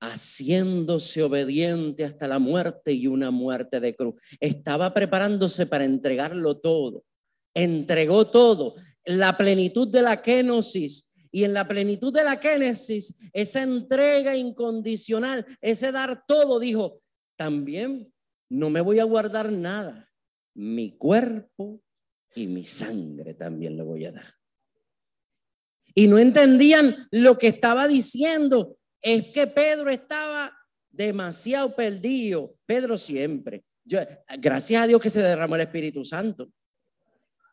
[0.00, 7.04] haciéndose obediente hasta la muerte y una muerte de cruz, estaba preparándose para entregarlo todo.
[7.54, 8.74] Entregó todo.
[9.04, 15.44] La plenitud de la kenosis y en la plenitud de la Génesis, esa entrega incondicional,
[15.60, 17.02] ese dar todo, dijo,
[17.34, 18.14] también
[18.48, 20.08] no me voy a guardar nada.
[20.54, 21.82] Mi cuerpo
[22.36, 24.32] y mi sangre también le voy a dar.
[25.92, 28.78] Y no entendían lo que estaba diciendo.
[29.02, 30.56] Es que Pedro estaba
[30.88, 32.54] demasiado perdido.
[32.64, 33.64] Pedro siempre.
[33.84, 33.98] Yo,
[34.38, 36.48] gracias a Dios que se derramó el Espíritu Santo.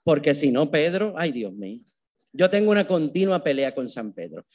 [0.04, 1.82] Porque si no, Pedro, ay Dios mío.
[2.34, 4.46] Yo tengo una continua pelea con San Pedro.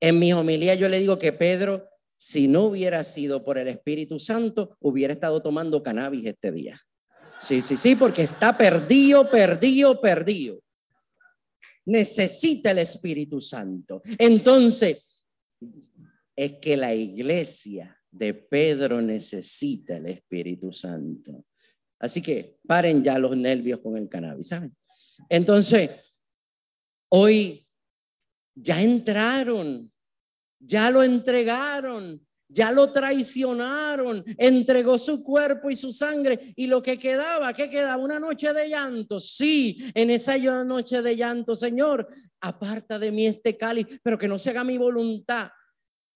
[0.00, 4.18] En mi homilía yo le digo que Pedro, si no hubiera sido por el Espíritu
[4.18, 6.78] Santo, hubiera estado tomando cannabis este día.
[7.38, 10.64] Sí, sí, sí, porque está perdido, perdido, perdido
[11.86, 14.02] necesita el Espíritu Santo.
[14.18, 15.04] Entonces,
[16.36, 21.44] es que la iglesia de Pedro necesita el Espíritu Santo.
[21.98, 24.74] Así que paren ya los nervios con el cannabis, ¿saben?
[25.28, 25.90] Entonces,
[27.16, 27.64] hoy
[28.56, 29.92] ya entraron,
[30.58, 36.98] ya lo entregaron, ya lo traicionaron, entregó su cuerpo y su sangre y lo que
[36.98, 38.02] quedaba, ¿qué quedaba?
[38.02, 39.20] Una noche de llanto.
[39.20, 42.08] Sí, en esa noche de llanto, Señor,
[42.40, 45.50] aparta de mí este cáliz, pero que no se haga mi voluntad.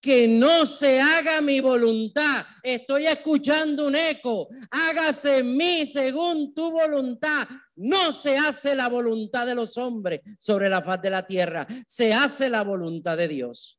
[0.01, 2.47] Que no se haga mi voluntad.
[2.63, 4.49] Estoy escuchando un eco.
[4.71, 7.49] Hágase en mí según tu voluntad.
[7.77, 11.67] No se hace la voluntad de los hombres sobre la faz de la tierra.
[11.87, 13.79] Se hace la voluntad de Dios.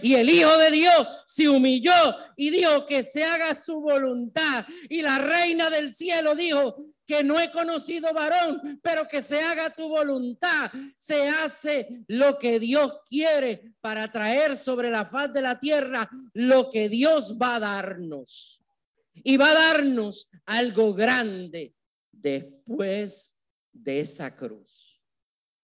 [0.00, 1.92] Y el Hijo de Dios se humilló
[2.36, 4.64] y dijo que se haga su voluntad.
[4.88, 6.76] Y la reina del cielo dijo
[7.12, 10.70] que no he conocido varón, pero que se haga tu voluntad.
[10.96, 16.70] Se hace lo que Dios quiere para traer sobre la faz de la tierra lo
[16.70, 18.64] que Dios va a darnos.
[19.12, 21.74] Y va a darnos algo grande
[22.10, 23.36] después
[23.72, 25.02] de esa cruz.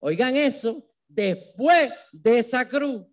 [0.01, 3.07] Oigan eso, después de esa cruz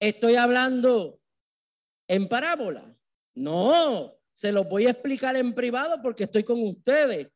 [0.00, 1.20] Estoy hablando
[2.06, 2.94] en parábola.
[3.34, 7.26] No, se lo voy a explicar en privado porque estoy con ustedes.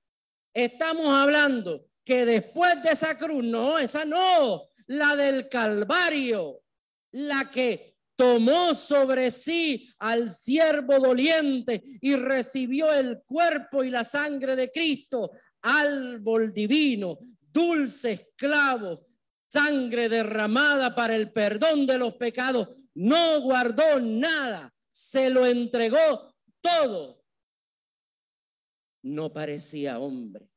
[0.54, 6.62] Estamos hablando que después de esa cruz, no, esa no, la del Calvario,
[7.10, 14.54] la que tomó sobre sí al siervo doliente y recibió el cuerpo y la sangre
[14.54, 17.18] de Cristo, árbol divino,
[17.52, 19.06] dulce esclavo,
[19.48, 26.31] sangre derramada para el perdón de los pecados, no guardó nada, se lo entregó
[26.62, 27.22] todo.
[29.02, 30.48] No parecía hombre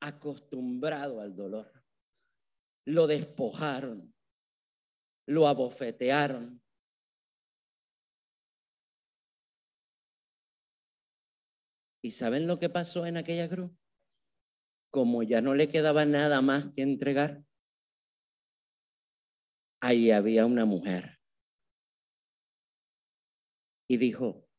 [0.00, 1.70] acostumbrado al dolor.
[2.86, 4.14] Lo despojaron,
[5.26, 6.62] lo abofetearon.
[12.02, 13.70] ¿Y saben lo que pasó en aquella cruz?
[14.90, 17.44] Como ya no le quedaba nada más que entregar,
[19.82, 21.20] ahí había una mujer.
[23.86, 24.49] Y dijo,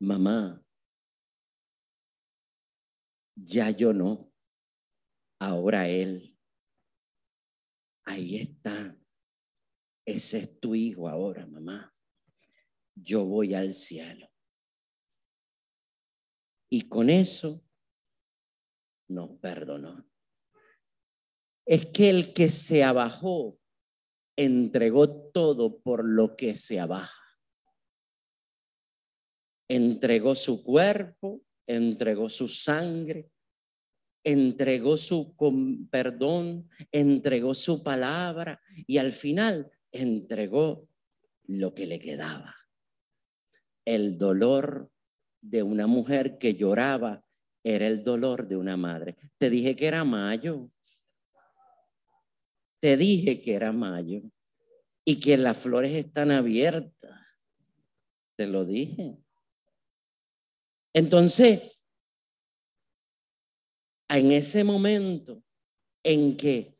[0.00, 0.64] mamá,
[3.36, 4.32] ya yo no,
[5.40, 6.36] ahora él.
[8.04, 8.96] Ahí está.
[10.06, 11.94] Ese es tu hijo ahora, mamá.
[12.94, 14.28] Yo voy al cielo.
[16.70, 17.64] Y con eso
[19.08, 20.06] nos perdonó.
[21.66, 23.58] Es que el que se abajó
[24.36, 27.23] entregó todo por lo que se abaja.
[29.68, 33.30] Entregó su cuerpo, entregó su sangre,
[34.22, 35.34] entregó su
[35.90, 40.88] perdón, entregó su palabra y al final entregó
[41.46, 42.54] lo que le quedaba.
[43.84, 44.90] El dolor
[45.40, 47.24] de una mujer que lloraba
[47.62, 49.16] era el dolor de una madre.
[49.38, 50.70] Te dije que era mayo.
[52.80, 54.22] Te dije que era mayo
[55.04, 57.50] y que las flores están abiertas.
[58.36, 59.23] Te lo dije.
[60.94, 61.76] Entonces,
[64.08, 65.42] en ese momento
[66.04, 66.78] en que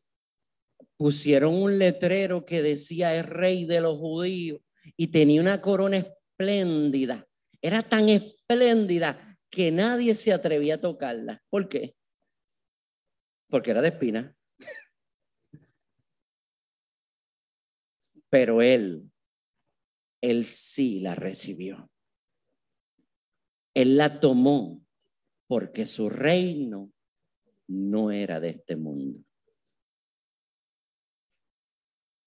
[0.97, 4.61] pusieron un letrero que decía es rey de los judíos
[4.97, 7.27] y tenía una corona espléndida,
[7.61, 11.43] era tan espléndida que nadie se atrevía a tocarla.
[11.51, 11.97] ¿Por qué?
[13.49, 14.37] Porque era de espina.
[18.31, 19.11] Pero él,
[20.21, 21.89] él sí la recibió.
[23.75, 24.85] Él la tomó
[25.47, 26.93] porque su reino
[27.66, 29.25] no era de este mundo.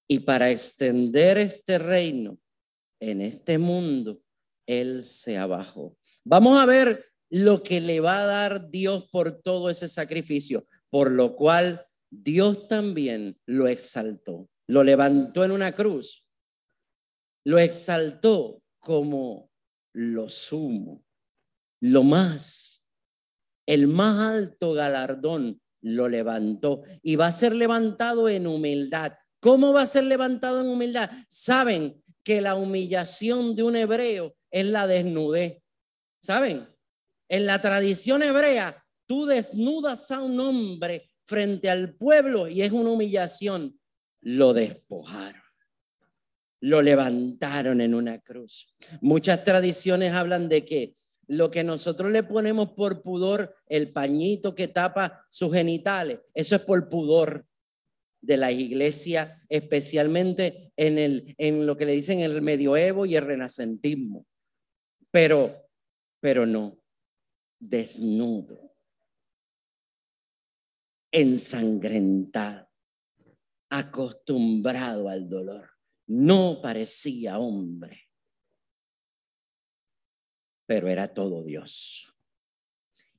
[0.10, 2.40] Y para extender este reino
[3.00, 4.22] en este mundo,
[4.66, 5.98] Él se abajó.
[6.24, 11.12] Vamos a ver lo que le va a dar Dios por todo ese sacrificio, por
[11.12, 16.26] lo cual Dios también lo exaltó, lo levantó en una cruz,
[17.44, 19.52] lo exaltó como
[19.94, 21.04] lo sumo,
[21.80, 22.68] lo más
[23.68, 29.14] el más alto galardón lo levantó y va a ser levantado en humildad.
[29.40, 31.12] ¿Cómo va a ser levantado en humildad?
[31.28, 35.62] Saben que la humillación de un hebreo es la desnudez.
[36.22, 36.68] ¿Saben?
[37.30, 42.92] En la tradición hebrea, tú desnudas a un hombre frente al pueblo y es una
[42.92, 43.80] humillación.
[44.22, 45.42] Lo despojaron.
[46.62, 48.76] Lo levantaron en una cruz.
[49.02, 50.98] Muchas tradiciones hablan de que
[51.28, 56.62] lo que nosotros le ponemos por pudor, el pañito que tapa sus genitales, eso es
[56.62, 57.46] por pudor
[58.22, 63.26] de la iglesia, especialmente en, el, en lo que le dicen el medioevo y el
[63.26, 64.26] renacentismo.
[65.12, 65.70] Pero,
[66.20, 66.80] pero no,
[67.60, 68.74] desnudo,
[71.12, 72.70] ensangrentado,
[73.70, 75.70] acostumbrado al dolor.
[76.08, 78.07] No parecía hombre
[80.68, 82.14] pero era todo Dios.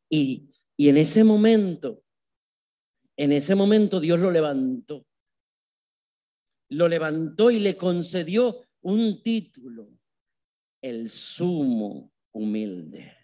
[0.08, 2.04] Y, y en ese momento,
[3.16, 5.04] en ese momento Dios lo levantó.
[6.68, 9.90] Lo levantó y le concedió un título,
[10.82, 13.16] el sumo humilde,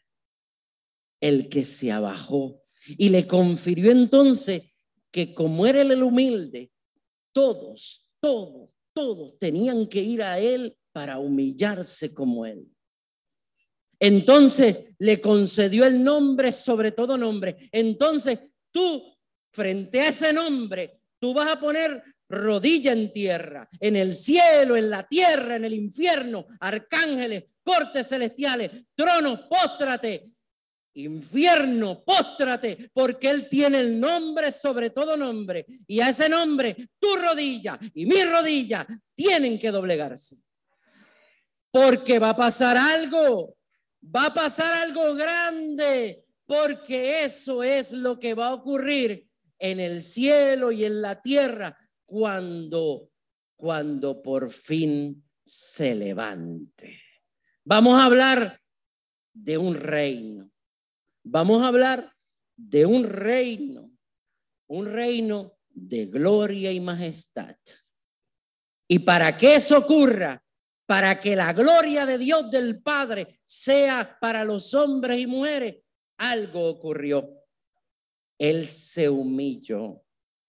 [1.20, 2.62] el que se abajó.
[2.86, 4.74] Y le confirió entonces
[5.10, 6.72] que como era el humilde,
[7.32, 12.73] todos, todos, todos tenían que ir a él para humillarse como él.
[13.98, 17.68] Entonces le concedió el nombre sobre todo nombre.
[17.72, 18.38] Entonces
[18.70, 19.16] tú,
[19.52, 24.90] frente a ese nombre, tú vas a poner rodilla en tierra, en el cielo, en
[24.90, 30.34] la tierra, en el infierno, arcángeles, cortes celestiales, tronos, póstrate,
[30.94, 35.66] infierno, póstrate, porque Él tiene el nombre sobre todo nombre.
[35.86, 40.36] Y a ese nombre, tu rodilla y mi rodilla tienen que doblegarse.
[41.70, 43.56] Porque va a pasar algo
[44.04, 49.28] va a pasar algo grande, porque eso es lo que va a ocurrir
[49.58, 53.10] en el cielo y en la tierra cuando,
[53.56, 57.00] cuando por fin se levante.
[57.64, 58.60] Vamos a hablar
[59.32, 60.50] de un reino.
[61.22, 62.14] Vamos a hablar
[62.56, 63.90] de un reino,
[64.66, 67.56] un reino de gloria y majestad.
[68.86, 70.43] Y para que eso ocurra,
[70.86, 75.76] para que la gloria de Dios del Padre sea para los hombres y mujeres,
[76.18, 77.28] algo ocurrió.
[78.38, 80.02] Él se humilló,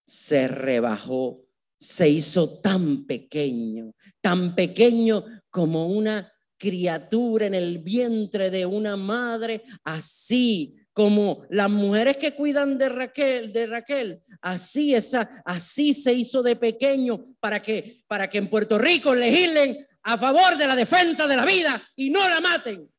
[0.06, 1.46] se rebajó,
[1.80, 9.64] se hizo tan pequeño, tan pequeño como una criatura en el vientre de una madre,
[9.84, 16.42] así como las mujeres que cuidan de Raquel, de Raquel, así esa, así se hizo
[16.42, 21.28] de pequeño para que para que en Puerto Rico legislen a favor de la defensa
[21.28, 22.90] de la vida y no la maten.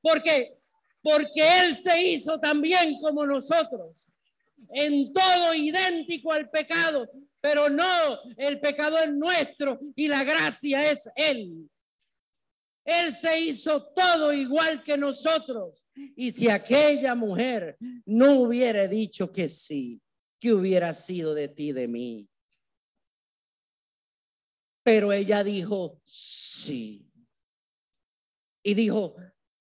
[0.00, 0.58] Porque
[1.04, 4.08] porque él se hizo también como nosotros,
[4.70, 7.06] en todo idéntico al pecado,
[7.42, 7.84] pero no,
[8.38, 11.68] el pecado es nuestro y la gracia es él.
[12.86, 15.84] Él se hizo todo igual que nosotros.
[16.16, 17.76] Y si aquella mujer
[18.06, 20.00] no hubiera dicho que sí,
[20.40, 22.26] que hubiera sido de ti, de mí.
[24.84, 27.10] Pero ella dijo, sí.
[28.62, 29.16] Y dijo,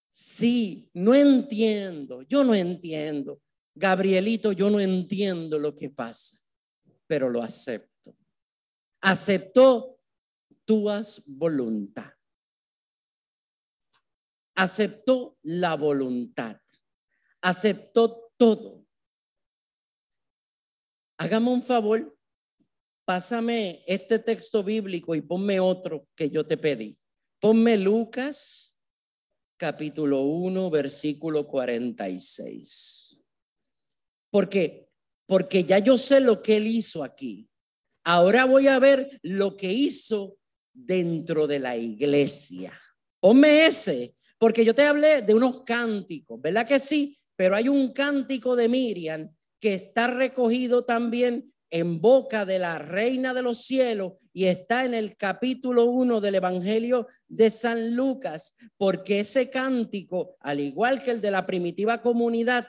[0.10, 3.42] sí, no entiendo, yo no entiendo.
[3.74, 6.38] Gabrielito, yo no entiendo lo que pasa,
[7.08, 8.16] pero lo acepto.
[9.02, 10.00] Aceptó
[10.66, 10.88] tu
[11.28, 12.12] voluntad.
[14.56, 16.62] aceptó la voluntad,
[17.42, 18.86] aceptó todo.
[21.18, 22.16] Hágame un favor,
[23.06, 26.98] pásame este texto bíblico y ponme otro que yo te pedí.
[27.40, 28.80] Ponme Lucas
[29.58, 33.22] capítulo 1, versículo 46.
[34.30, 34.84] Porque
[35.26, 37.50] porque ya yo sé lo que él hizo aquí.
[38.04, 40.38] Ahora voy a ver lo que hizo
[40.74, 42.78] dentro de la iglesia.
[43.20, 47.18] Ponme ese, porque yo te hablé de unos cánticos, ¿verdad que sí?
[47.36, 53.34] Pero hay un cántico de Miriam que está recogido también en boca de la reina
[53.34, 59.22] de los cielos y está en el capítulo 1 del Evangelio de San Lucas, porque
[59.22, 62.68] ese cántico, al igual que el de la primitiva comunidad,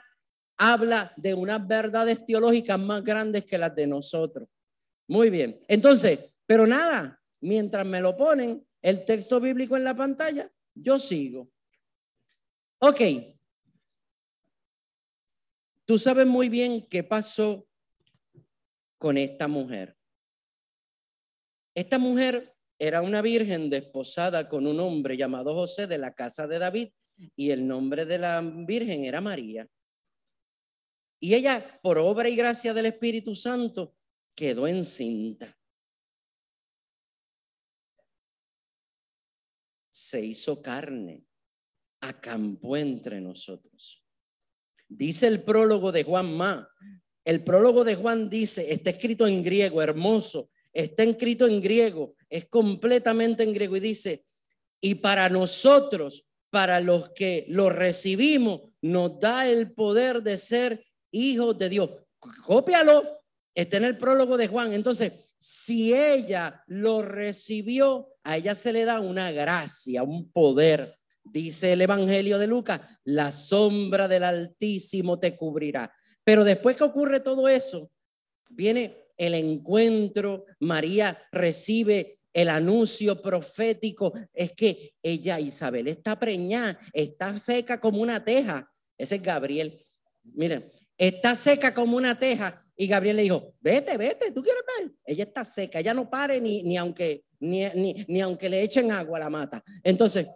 [0.57, 4.49] habla de unas verdades teológicas más grandes que las de nosotros.
[5.07, 5.59] Muy bien.
[5.67, 11.51] Entonces, pero nada, mientras me lo ponen el texto bíblico en la pantalla, yo sigo.
[12.79, 13.01] Ok.
[15.85, 17.67] Tú sabes muy bien qué pasó
[18.97, 19.97] con esta mujer.
[21.75, 26.59] Esta mujer era una virgen desposada con un hombre llamado José de la casa de
[26.59, 26.89] David
[27.35, 29.69] y el nombre de la virgen era María.
[31.19, 33.95] Y ella, por obra y gracia del Espíritu Santo,
[34.35, 35.57] quedó encinta.
[39.89, 41.25] Se hizo carne,
[42.01, 44.05] acampó entre nosotros.
[44.87, 46.69] Dice el prólogo de Juan Ma.
[47.25, 52.45] El prólogo de Juan dice, está escrito en griego, hermoso, está escrito en griego, es
[52.45, 54.23] completamente en griego y dice,
[54.79, 61.57] y para nosotros, para los que lo recibimos, nos da el poder de ser hijos
[61.57, 61.89] de Dios.
[62.19, 63.03] Cópialo,
[63.55, 64.71] está en el prólogo de Juan.
[64.73, 70.97] Entonces, si ella lo recibió, a ella se le da una gracia, un poder.
[71.23, 75.91] Dice el Evangelio de Lucas, la sombra del Altísimo te cubrirá.
[76.25, 77.89] Pero después que ocurre todo eso,
[78.49, 87.39] viene el encuentro, María recibe el anuncio profético, es que ella, Isabel, está preñada, está
[87.39, 88.69] seca como una teja.
[88.97, 89.81] Ese es Gabriel.
[90.23, 92.61] Miren, está seca como una teja.
[92.75, 94.91] Y Gabriel le dijo, vete, vete, ¿tú quieres ver?
[95.05, 97.63] Ella está seca, ella no pare ni, ni, aunque, ni,
[98.07, 99.63] ni, aunque le echen agua a la mata.
[99.81, 100.27] Entonces,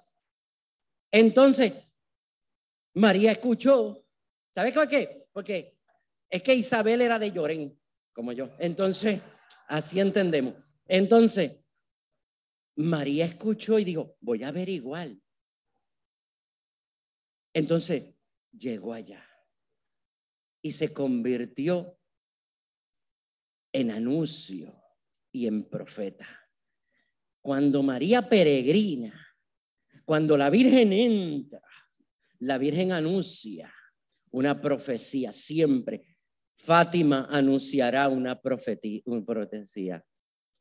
[1.11, 1.73] entonces,
[2.93, 4.05] María escuchó,
[4.53, 5.25] ¿sabes por qué?
[5.33, 5.78] Porque
[6.29, 7.79] es que Isabel era de Llorén,
[8.13, 8.49] como yo.
[8.59, 9.21] Entonces,
[9.67, 10.55] así entendemos.
[10.85, 11.63] Entonces,
[12.75, 15.21] María escuchó y dijo, voy a ver igual.
[17.53, 18.15] Entonces,
[18.51, 19.25] llegó allá
[20.61, 21.99] y se convirtió
[23.71, 24.75] en anuncio
[25.31, 26.27] y en profeta.
[27.41, 29.27] Cuando María peregrina,
[30.05, 31.61] cuando la Virgen entra,
[32.39, 33.73] la Virgen anuncia
[34.31, 36.08] una profecía siempre.
[36.59, 40.03] Fátima anunciará una profecía.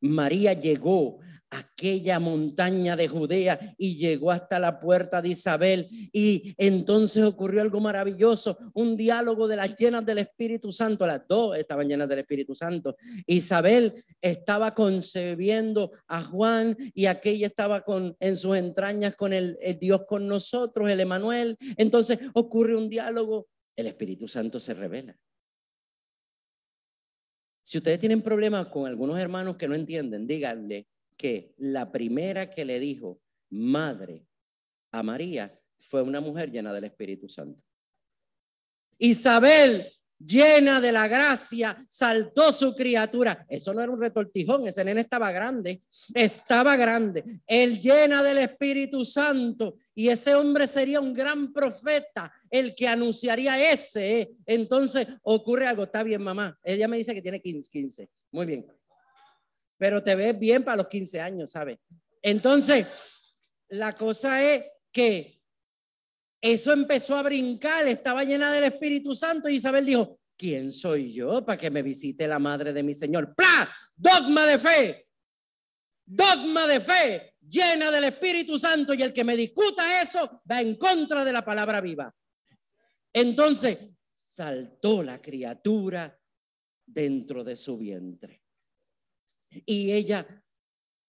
[0.00, 1.18] María llegó
[1.50, 7.62] a aquella montaña de Judea y llegó hasta la puerta de Isabel y entonces ocurrió
[7.62, 12.20] algo maravilloso, un diálogo de las llenas del Espíritu Santo, las dos estaban llenas del
[12.20, 12.96] Espíritu Santo.
[13.26, 19.80] Isabel estaba concebiendo a Juan y aquella estaba con en sus entrañas con el, el
[19.80, 21.56] Dios con nosotros, el Emanuel.
[21.76, 25.18] Entonces ocurre un diálogo, el Espíritu Santo se revela.
[27.68, 30.88] Si ustedes tienen problemas con algunos hermanos que no entienden, díganle
[31.18, 34.26] que la primera que le dijo madre
[34.90, 37.62] a María fue una mujer llena del Espíritu Santo.
[38.96, 39.86] Isabel
[40.18, 43.46] llena de la gracia, saltó su criatura.
[43.48, 45.82] Eso no era un retortijón, ese nene estaba grande,
[46.14, 47.24] estaba grande.
[47.46, 53.72] Él llena del Espíritu Santo y ese hombre sería un gran profeta, el que anunciaría
[53.72, 54.36] ese.
[54.46, 56.58] Entonces ocurre algo, está bien mamá.
[56.62, 58.66] Ella me dice que tiene 15, muy bien.
[59.76, 61.78] Pero te ves bien para los 15 años, ¿sabes?
[62.20, 62.86] Entonces,
[63.68, 65.37] la cosa es que
[66.40, 71.44] eso empezó a brincar, estaba llena del Espíritu Santo y Isabel dijo, ¿quién soy yo
[71.44, 73.34] para que me visite la madre de mi Señor?
[73.34, 73.68] ¡Pla!
[73.96, 75.04] Dogma de fe.
[76.04, 80.76] Dogma de fe llena del Espíritu Santo y el que me discuta eso va en
[80.76, 82.14] contra de la palabra viva.
[83.12, 83.78] Entonces
[84.14, 86.16] saltó la criatura
[86.86, 88.42] dentro de su vientre.
[89.66, 90.26] Y ella,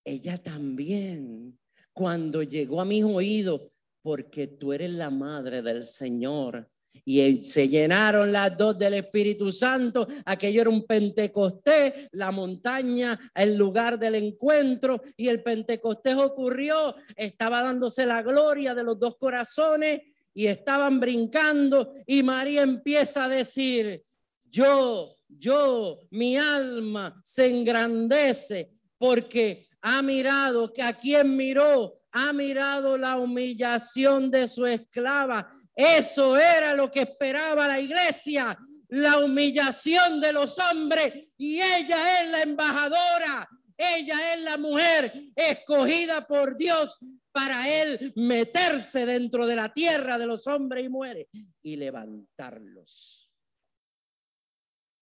[0.03, 1.59] ella también,
[1.93, 3.61] cuando llegó a mis oídos,
[4.01, 6.69] porque tú eres la madre del Señor.
[7.05, 10.07] Y se llenaron las dos del Espíritu Santo.
[10.25, 15.01] Aquello era un Pentecostés, la montaña, el lugar del encuentro.
[15.15, 16.95] Y el Pentecostés ocurrió.
[17.15, 20.01] Estaba dándose la gloria de los dos corazones
[20.33, 21.93] y estaban brincando.
[22.05, 24.03] Y María empieza a decir,
[24.45, 32.97] yo, yo, mi alma se engrandece porque ha mirado que a quien miró, ha mirado
[32.97, 40.33] la humillación de su esclava eso era lo que esperaba la iglesia, la humillación de
[40.33, 46.97] los hombres y ella es la embajadora, ella es la mujer escogida por Dios
[47.31, 51.27] para él meterse dentro de la tierra de los hombres y mujeres
[51.63, 53.31] y levantarlos.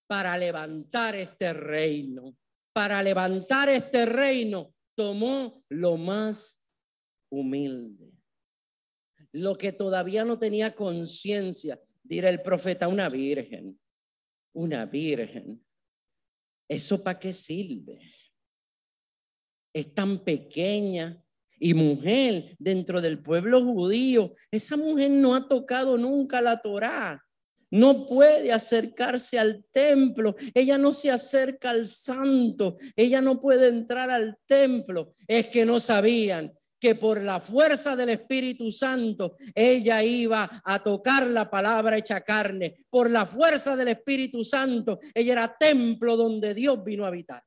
[0.05, 2.37] Para levantar este reino,
[2.71, 6.66] para levantar este reino, tomó lo más
[7.29, 8.17] humilde
[9.31, 13.79] lo que todavía no tenía conciencia, dirá el profeta, una virgen,
[14.53, 15.63] una virgen.
[16.67, 17.99] ¿Eso para qué sirve?
[19.73, 21.21] Es tan pequeña
[21.59, 24.33] y mujer dentro del pueblo judío.
[24.51, 27.23] Esa mujer no ha tocado nunca la Torá.
[27.69, 30.35] No puede acercarse al templo.
[30.53, 32.77] Ella no se acerca al santo.
[32.95, 35.13] Ella no puede entrar al templo.
[35.27, 41.27] Es que no sabían que por la fuerza del Espíritu Santo ella iba a tocar
[41.27, 42.75] la palabra hecha carne.
[42.89, 47.43] Por la fuerza del Espíritu Santo ella era templo donde Dios vino a habitar.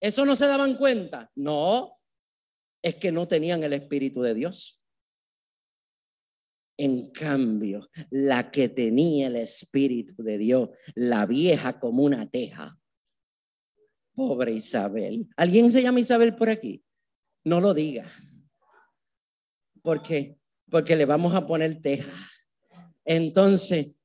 [0.00, 1.30] ¿Eso no se daban cuenta?
[1.34, 1.98] No,
[2.82, 4.84] es que no tenían el Espíritu de Dios.
[6.80, 12.78] En cambio, la que tenía el Espíritu de Dios, la vieja como una teja.
[14.14, 15.28] Pobre Isabel.
[15.36, 16.84] ¿Alguien se llama Isabel por aquí?
[17.44, 18.08] No lo diga.
[19.88, 20.36] ¿Por qué?
[20.70, 22.12] Porque le vamos a poner teja.
[23.06, 23.96] Entonces,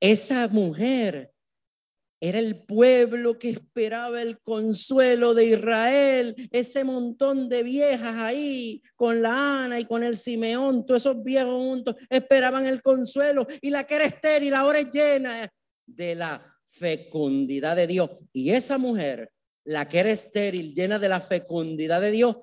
[0.00, 1.30] esa mujer
[2.18, 9.20] era el pueblo que esperaba el consuelo de Israel, ese montón de viejas ahí con
[9.20, 13.84] la Ana y con el Simeón, todos esos viejos juntos esperaban el consuelo y la
[13.84, 15.52] que era estéril ahora es llena
[15.84, 18.08] de la fecundidad de Dios.
[18.32, 19.30] Y esa mujer,
[19.64, 22.36] la que era estéril, llena de la fecundidad de Dios,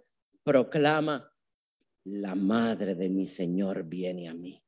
[0.44, 1.28] proclama
[2.10, 4.64] la madre de mi Señor viene a mí.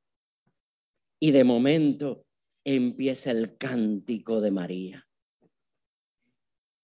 [1.21, 2.25] Y de momento
[2.65, 5.07] empieza el cántico de María.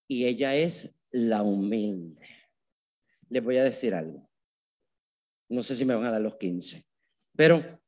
[0.08, 2.28] Y ella es la humilde.
[3.30, 4.30] Les voy a decir algo.
[5.50, 6.86] No sé si me van a dar los 15,
[7.36, 7.82] pero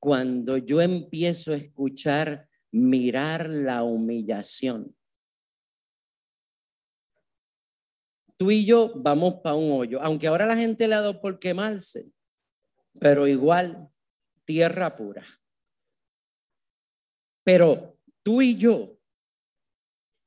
[0.00, 4.96] cuando yo empiezo a escuchar, mirar la humillación,
[8.42, 11.38] tú y yo vamos para un hoyo, aunque ahora la gente le ha dado por
[11.38, 12.12] quemarse,
[12.98, 13.88] pero igual
[14.44, 15.24] tierra pura.
[17.44, 18.98] Pero tú y yo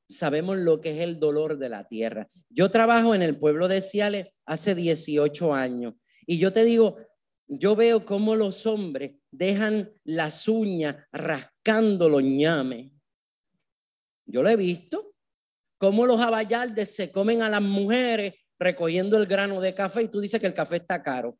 [0.08, 2.26] sabemos lo que es el dolor de la tierra.
[2.48, 5.92] Yo trabajo en el pueblo de Ciales hace 18 años
[6.26, 6.96] y yo te digo,
[7.46, 12.90] yo veo cómo los hombres dejan las uñas rascando los ñames.
[14.24, 15.15] Yo lo he visto
[15.78, 20.20] cómo los abayaldes se comen a las mujeres recogiendo el grano de café y tú
[20.20, 21.38] dices que el café está caro.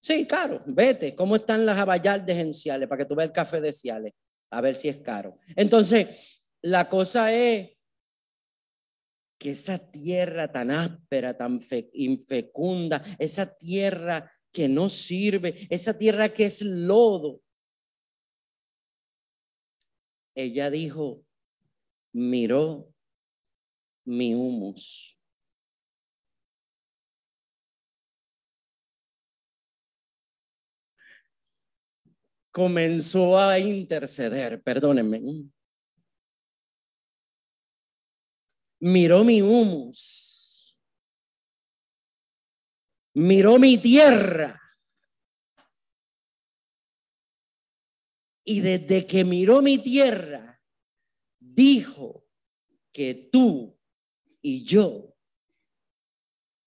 [0.00, 3.60] Sí, caro, vete, ¿cómo están las abayaldes en Ciales para que tú veas el café
[3.60, 4.12] de Ciales?
[4.50, 5.38] A ver si es caro.
[5.56, 7.70] Entonces, la cosa es
[9.38, 11.60] que esa tierra tan áspera, tan
[11.92, 17.42] infecunda, esa tierra que no sirve, esa tierra que es lodo,
[20.34, 21.24] ella dijo,
[22.12, 22.94] miró
[24.06, 25.18] mi humus.
[32.50, 35.50] Comenzó a interceder, perdónenme.
[38.80, 40.78] Miró mi humus.
[43.12, 44.58] Miró mi tierra.
[48.44, 50.62] Y desde que miró mi tierra,
[51.40, 52.24] dijo
[52.92, 53.75] que tú
[54.48, 55.12] y yo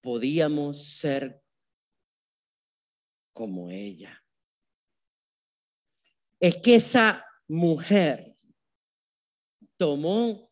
[0.01, 1.41] podíamos ser
[3.31, 4.21] como ella.
[6.41, 8.35] Es que esa mujer
[9.77, 10.51] tomó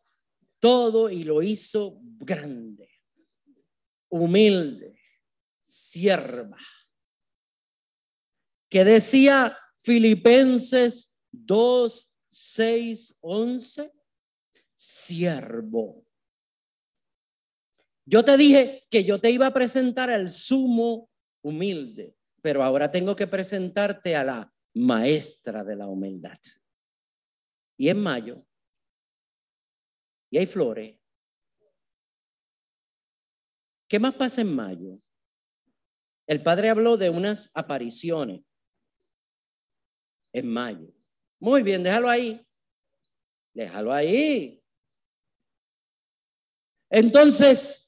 [0.61, 2.89] todo y lo hizo grande,
[4.07, 4.97] humilde,
[5.65, 6.59] sierva.
[8.69, 13.91] Que decía Filipenses 2, 6, 11,
[14.75, 16.06] siervo
[18.07, 21.09] yo te dije que yo te iba a presentar al sumo
[21.43, 26.39] humilde, pero ahora tengo que presentarte a la maestra de la humildad.
[27.77, 28.47] Y en mayo,
[30.29, 30.97] y hay flores.
[33.89, 35.01] ¿Qué más pasa en mayo?
[36.27, 38.41] El padre habló de unas apariciones
[40.33, 40.93] en mayo.
[41.39, 42.45] Muy bien, déjalo ahí.
[43.53, 44.61] Déjalo ahí.
[46.89, 47.86] Entonces,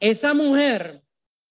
[0.00, 1.02] esa mujer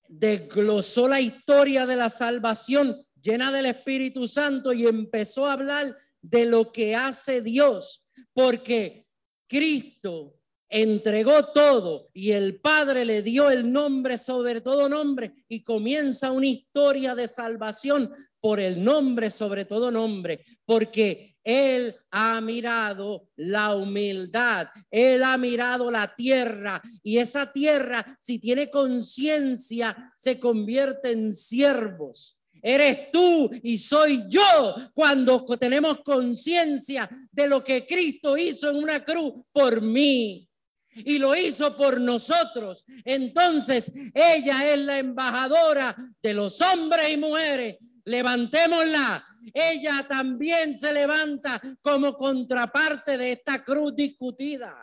[0.08, 6.46] desglosó la historia de la salvación llena del Espíritu Santo y empezó a hablar de
[6.46, 9.08] lo que hace Dios, porque
[9.48, 10.38] Cristo
[10.70, 16.48] entregó todo y el Padre le dio el nombre sobre todo nombre y comienza una
[16.48, 24.68] historia de salvación por el nombre sobre todo nombre, porque Él ha mirado la humildad,
[24.92, 32.38] Él ha mirado la tierra y esa tierra, si tiene conciencia, se convierte en siervos.
[32.62, 39.06] Eres tú y soy yo cuando tenemos conciencia de lo que Cristo hizo en una
[39.06, 40.50] cruz por mí
[40.96, 42.84] y lo hizo por nosotros.
[43.06, 47.78] Entonces, ella es la embajadora de los hombres y mujeres.
[48.08, 49.24] Levantémosla.
[49.54, 54.74] Ella también se levanta como contraparte de esta cruz discutida.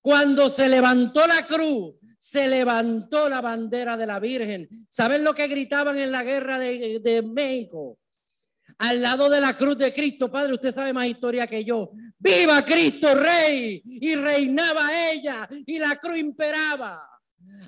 [0.00, 4.68] Cuando se levantó la cruz, se levantó la bandera de la Virgen.
[4.88, 7.98] ¿Saben lo que gritaban en la guerra de, de México?
[8.78, 10.30] al lado de la cruz de Cristo.
[10.30, 11.92] Padre, usted sabe más historia que yo.
[12.18, 13.80] Viva Cristo Rey.
[13.84, 17.08] Y reinaba ella y la cruz imperaba.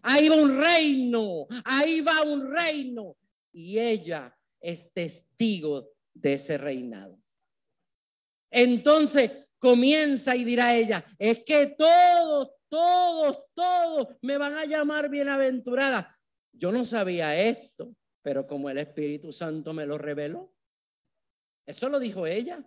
[0.03, 3.17] Ahí va un reino, ahí va un reino.
[3.53, 4.35] Y ella
[4.65, 7.21] es testigo de ese reinado.
[8.51, 16.19] Entonces comienza y dirá ella, es que todos, todos, todos me van a llamar bienaventurada.
[16.53, 20.55] Yo no sabía esto, pero como el Espíritu Santo me lo reveló,
[21.67, 22.65] eso lo dijo ella.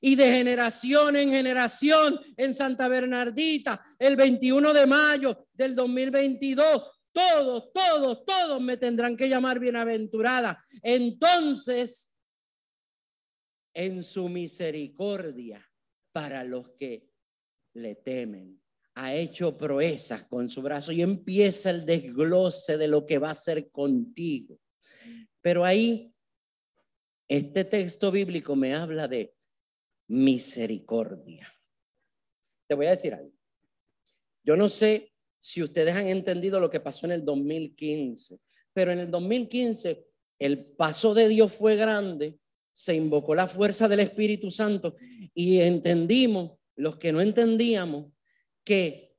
[0.00, 6.82] Y de generación en generación en Santa Bernardita, el 21 de mayo del 2022,
[7.14, 10.62] todos, todos, todos me tendrán que llamar bienaventurada.
[10.82, 12.12] Entonces,
[13.72, 15.64] en su misericordia
[16.12, 17.08] para los que
[17.74, 18.60] le temen,
[18.96, 23.32] ha hecho proezas con su brazo y empieza el desglose de lo que va a
[23.32, 24.60] hacer contigo.
[25.40, 26.12] Pero ahí
[27.28, 29.34] este texto bíblico me habla de
[30.08, 31.52] misericordia.
[32.68, 33.32] Te voy a decir algo.
[34.44, 35.13] Yo no sé
[35.44, 38.40] si ustedes han entendido lo que pasó en el 2015,
[38.72, 40.02] pero en el 2015
[40.38, 42.38] el paso de Dios fue grande,
[42.72, 44.96] se invocó la fuerza del Espíritu Santo
[45.34, 48.06] y entendimos, los que no entendíamos,
[48.64, 49.14] que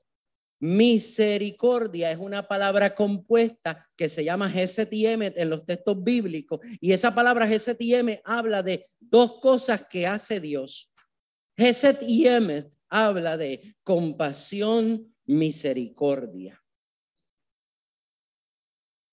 [0.59, 6.59] Misericordia es una palabra compuesta que se llama Geset en los textos bíblicos.
[6.81, 7.77] Y esa palabra Geset
[8.23, 10.91] habla de dos cosas que hace Dios.
[11.55, 11.99] Geset
[12.89, 16.61] habla de compasión, misericordia.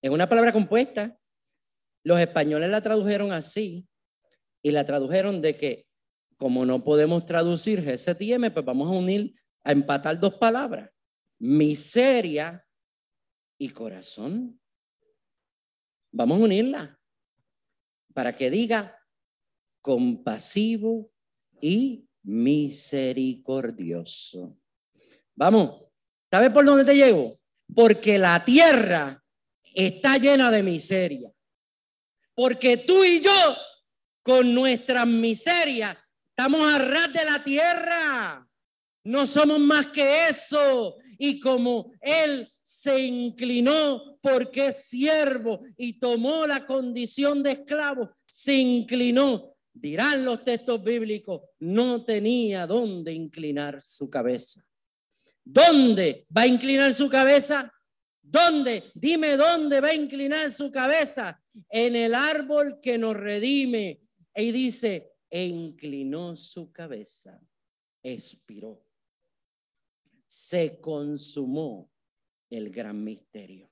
[0.01, 1.13] Es una palabra compuesta.
[2.03, 3.87] Los españoles la tradujeron así
[4.61, 5.87] y la tradujeron de que
[6.37, 9.33] como no podemos traducir Geset pues vamos a unir,
[9.63, 10.93] a empatar dos palabras
[11.43, 12.65] miseria
[13.57, 14.59] y corazón.
[16.11, 16.99] Vamos a unirla
[18.13, 18.97] para que diga
[19.81, 21.09] compasivo
[21.61, 24.57] y misericordioso.
[25.35, 25.83] Vamos,
[26.33, 27.39] ¿sabes por dónde te llevo?
[27.75, 29.23] Porque la tierra
[29.75, 31.31] está llena de miseria.
[32.33, 33.55] Porque tú y yo,
[34.23, 35.95] con nuestras miserias,
[36.29, 38.49] estamos a ras de la tierra.
[39.03, 46.47] No somos más que eso y como él se inclinó porque es siervo y tomó
[46.47, 49.55] la condición de esclavo, se inclinó.
[49.71, 54.63] Dirán los textos bíblicos, no tenía dónde inclinar su cabeza.
[55.43, 57.71] ¿Dónde va a inclinar su cabeza?
[58.21, 58.91] ¿Dónde?
[58.95, 61.41] Dime dónde va a inclinar su cabeza.
[61.69, 64.01] En el árbol que nos redime.
[64.35, 67.39] Y dice, e inclinó su cabeza,
[68.01, 68.83] expiró
[70.33, 71.91] se consumó
[72.49, 73.71] el gran misterio.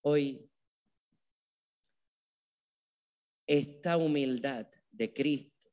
[0.00, 0.50] Hoy,
[3.46, 5.68] esta humildad de Cristo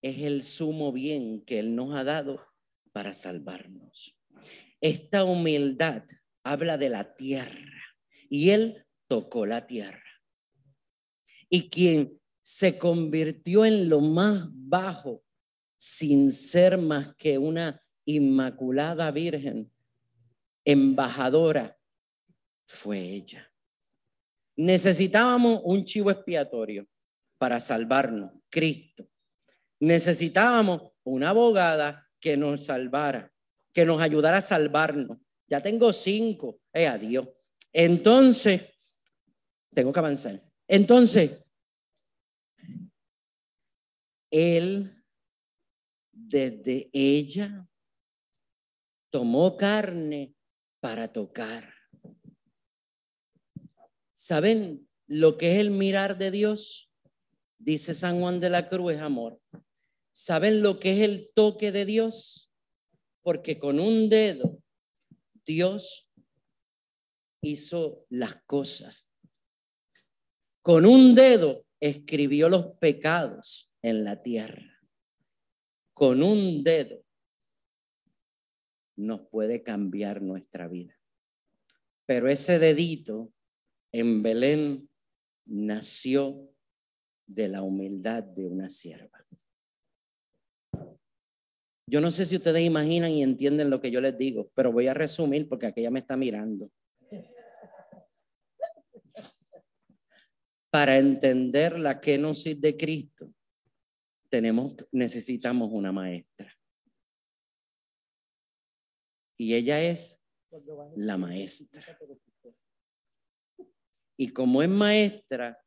[0.00, 2.49] es el sumo bien que Él nos ha dado
[2.92, 4.18] para salvarnos.
[4.80, 6.04] Esta humildad
[6.42, 7.82] habla de la tierra
[8.28, 10.02] y Él tocó la tierra.
[11.48, 15.22] Y quien se convirtió en lo más bajo
[15.76, 19.70] sin ser más que una Inmaculada Virgen,
[20.64, 21.78] embajadora,
[22.66, 23.52] fue ella.
[24.56, 26.86] Necesitábamos un chivo expiatorio.
[27.38, 29.08] para salvarnos, Cristo.
[29.80, 33.32] Necesitábamos una abogada que nos salvara,
[33.72, 35.18] que nos ayudara a salvarnos.
[35.48, 37.28] Ya tengo cinco, eh, adiós.
[37.72, 38.72] Entonces,
[39.72, 40.40] tengo que avanzar.
[40.68, 41.46] Entonces,
[44.30, 45.04] él,
[46.12, 47.68] desde ella,
[49.10, 50.34] tomó carne
[50.80, 51.74] para tocar.
[54.14, 56.92] ¿Saben lo que es el mirar de Dios?
[57.58, 59.40] Dice San Juan de la Cruz, amor.
[60.22, 62.52] ¿Saben lo que es el toque de Dios?
[63.22, 64.62] Porque con un dedo
[65.46, 66.12] Dios
[67.40, 69.08] hizo las cosas.
[70.60, 74.78] Con un dedo escribió los pecados en la tierra.
[75.94, 77.02] Con un dedo
[78.96, 81.00] nos puede cambiar nuestra vida.
[82.04, 83.32] Pero ese dedito
[83.90, 84.90] en Belén
[85.46, 86.52] nació
[87.26, 89.26] de la humildad de una sierva.
[91.90, 94.86] Yo no sé si ustedes imaginan y entienden lo que yo les digo, pero voy
[94.86, 96.70] a resumir porque aquella me está mirando.
[100.70, 103.34] Para entender la kenosis de Cristo,
[104.28, 106.56] tenemos, necesitamos una maestra.
[109.36, 110.24] Y ella es
[110.94, 111.98] la maestra.
[114.16, 115.60] Y como es maestra,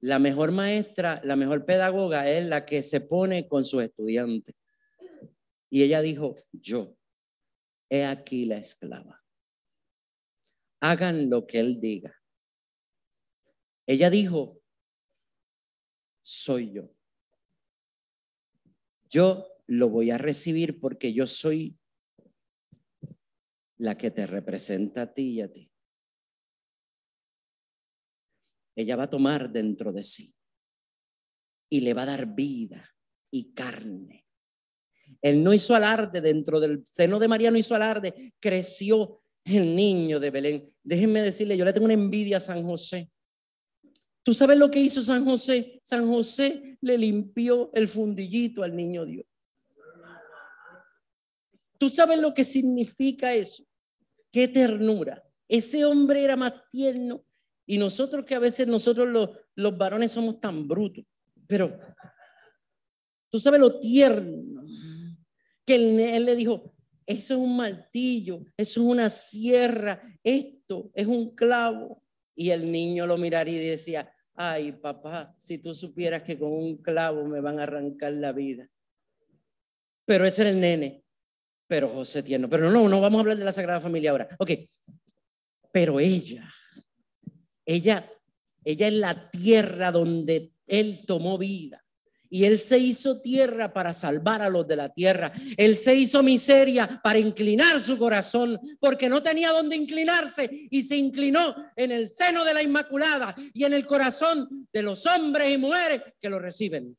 [0.00, 4.54] la mejor maestra, la mejor pedagoga es la que se pone con sus estudiantes.
[5.70, 6.96] Y ella dijo, yo,
[7.90, 9.24] he aquí la esclava.
[10.80, 12.14] Hagan lo que él diga.
[13.86, 14.60] Ella dijo,
[16.22, 16.90] soy yo.
[19.08, 21.78] Yo lo voy a recibir porque yo soy
[23.78, 25.70] la que te representa a ti y a ti.
[28.74, 30.34] Ella va a tomar dentro de sí
[31.70, 32.94] y le va a dar vida
[33.30, 34.25] y carne
[35.22, 40.20] él no hizo alarde dentro del seno de María, no hizo alarde, creció el niño
[40.20, 40.74] de Belén.
[40.82, 43.10] Déjenme decirle, yo le tengo una envidia a San José.
[44.22, 45.80] ¿Tú sabes lo que hizo San José?
[45.82, 49.24] San José le limpió el fundillito al niño Dios.
[51.78, 53.64] ¿Tú sabes lo que significa eso?
[54.32, 55.22] Qué ternura.
[55.48, 57.24] Ese hombre era más tierno
[57.66, 61.04] y nosotros que a veces nosotros los, los varones somos tan brutos,
[61.46, 61.78] pero
[63.30, 64.64] tú sabes lo tierno
[65.66, 66.72] que él, le dijo,
[67.06, 72.02] eso es un martillo, eso es una sierra, esto es un clavo.
[72.34, 76.76] Y el niño lo miraría y decía, ay papá, si tú supieras que con un
[76.76, 78.68] clavo me van a arrancar la vida.
[80.04, 81.04] Pero ese era el nene,
[81.66, 82.48] pero José tierno.
[82.48, 84.28] Pero no, no vamos a hablar de la Sagrada Familia ahora.
[84.38, 84.50] Ok,
[85.72, 86.48] pero ella,
[87.64, 88.08] ella,
[88.64, 91.85] ella es la tierra donde él tomó vida.
[92.30, 95.32] Y Él se hizo tierra para salvar a los de la tierra.
[95.56, 100.96] Él se hizo miseria para inclinar su corazón, porque no tenía dónde inclinarse y se
[100.96, 105.58] inclinó en el seno de la Inmaculada y en el corazón de los hombres y
[105.58, 106.96] mujeres que lo reciben.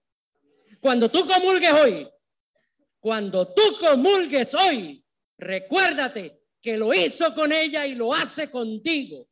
[0.79, 2.07] Cuando tú comulgues hoy,
[2.99, 5.03] cuando tú comulgues hoy,
[5.37, 9.27] recuérdate que lo hizo con ella y lo hace contigo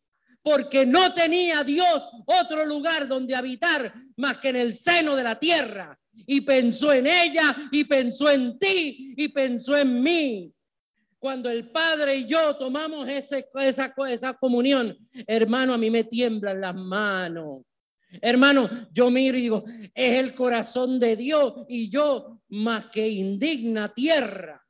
[0.46, 5.39] porque no tenía Dios otro lugar donde habitar más que en el seno de la
[5.39, 6.00] tierra.
[6.28, 10.54] Y pensó en ella, y pensó en ti, y pensó en mí.
[11.18, 16.62] Cuando el Padre y yo tomamos ese, esa, esa comunión, hermano, a mí me tiemblan
[16.62, 17.64] las manos.
[18.22, 19.66] Hermano, yo miro y digo,
[19.96, 24.64] es el corazón de Dios y yo más que indigna tierra.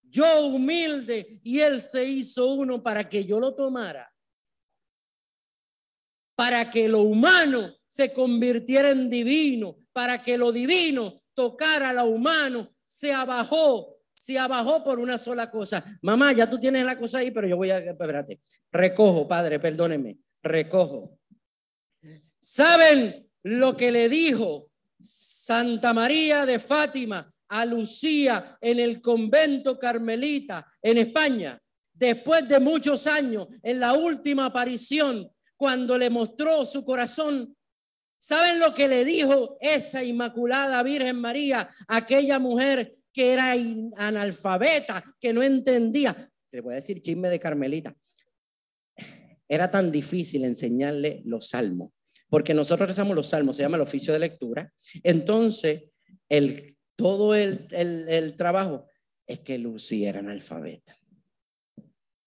[0.00, 4.10] Yo humilde y Él se hizo uno para que yo lo tomara
[6.34, 12.06] para que lo humano se convirtiera en divino, para que lo divino tocara a lo
[12.06, 15.84] humano, se abajó, se abajó por una sola cosa.
[16.02, 20.18] Mamá, ya tú tienes la cosa ahí, pero yo voy a, espérate, recojo, padre, perdóneme,
[20.42, 21.18] recojo.
[22.38, 24.70] ¿Saben lo que le dijo
[25.00, 31.60] Santa María de Fátima a Lucía en el convento carmelita en España?
[31.92, 37.56] Después de muchos años, en la última aparición cuando le mostró su corazón.
[38.18, 43.52] ¿Saben lo que le dijo esa Inmaculada Virgen María, aquella mujer que era
[43.96, 46.16] analfabeta, que no entendía?
[46.50, 47.94] Te voy a decir chisme de Carmelita.
[49.46, 51.92] Era tan difícil enseñarle los salmos,
[52.30, 54.72] porque nosotros rezamos los salmos, se llama el oficio de lectura.
[55.02, 55.90] Entonces,
[56.96, 58.88] todo el trabajo
[59.26, 60.98] es que Lucía era analfabeta.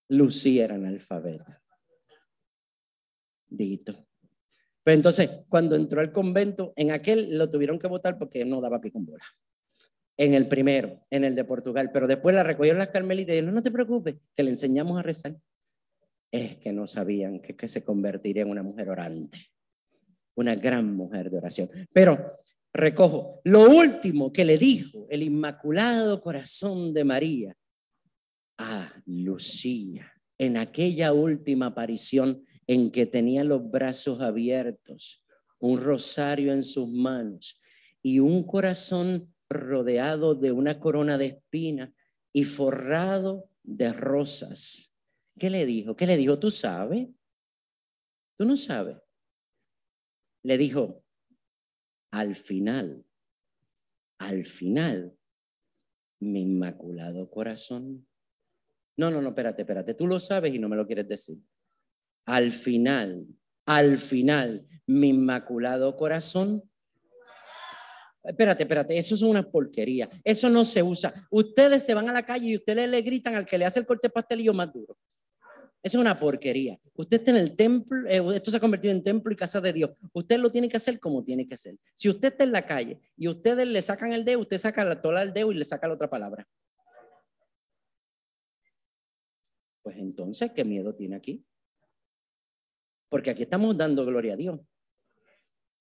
[0.09, 1.61] Lucía era analfabeta.
[3.49, 4.07] Dito.
[4.83, 8.79] Pues entonces, cuando entró al convento, en aquel lo tuvieron que votar porque no daba
[8.79, 9.23] pie con bola.
[10.15, 11.91] En el primero, en el de Portugal.
[11.91, 15.03] Pero después la recogieron las carmelitas y dijeron, no te preocupes, que le enseñamos a
[15.03, 15.35] rezar.
[16.31, 19.39] Es que no sabían que, que se convertiría en una mujer orante.
[20.35, 21.69] Una gran mujer de oración.
[21.91, 22.39] Pero
[22.73, 27.57] recojo lo último que le dijo el Inmaculado Corazón de María
[28.57, 35.23] a Lucía en aquella última aparición en que tenía los brazos abiertos,
[35.59, 37.61] un rosario en sus manos
[38.03, 41.89] y un corazón rodeado de una corona de espinas
[42.33, 44.93] y forrado de rosas.
[45.39, 45.95] ¿Qué le dijo?
[45.95, 46.37] ¿Qué le dijo?
[46.37, 47.07] ¿Tú sabes?
[48.37, 48.97] ¿Tú no sabes?
[50.43, 51.03] Le dijo,
[52.11, 53.05] al final,
[54.19, 55.17] al final,
[56.19, 58.07] mi inmaculado corazón.
[58.97, 61.41] No, no, no, espérate, espérate, tú lo sabes y no me lo quieres decir
[62.27, 63.25] al final,
[63.65, 66.61] al final, mi inmaculado corazón.
[68.21, 70.09] Espérate, espérate, eso es una porquería.
[70.25, 71.13] Eso no se usa.
[71.31, 73.85] Ustedes se van a la calle y ustedes le gritan al que le hace el
[73.85, 74.97] corte pastelillo más duro.
[75.81, 76.77] Eso es una porquería.
[76.95, 79.71] Usted está en el templo, eh, esto se ha convertido en templo y casa de
[79.71, 79.91] Dios.
[80.11, 81.77] Usted lo tiene que hacer como tiene que ser.
[81.95, 85.01] Si usted está en la calle y ustedes le sacan el dedo, usted saca la
[85.01, 86.45] tola del dedo y le saca la otra palabra.
[89.81, 91.45] Pues entonces, ¿qué miedo tiene aquí?
[93.09, 94.59] Porque aquí estamos dando gloria a Dios.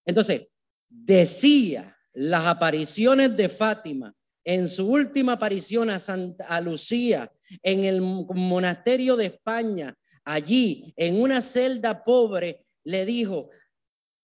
[0.05, 0.55] Entonces,
[0.89, 4.15] decía las apariciones de Fátima
[4.45, 7.31] en su última aparición a Santa Lucía
[7.63, 13.51] en el monasterio de España, allí en una celda pobre, le dijo,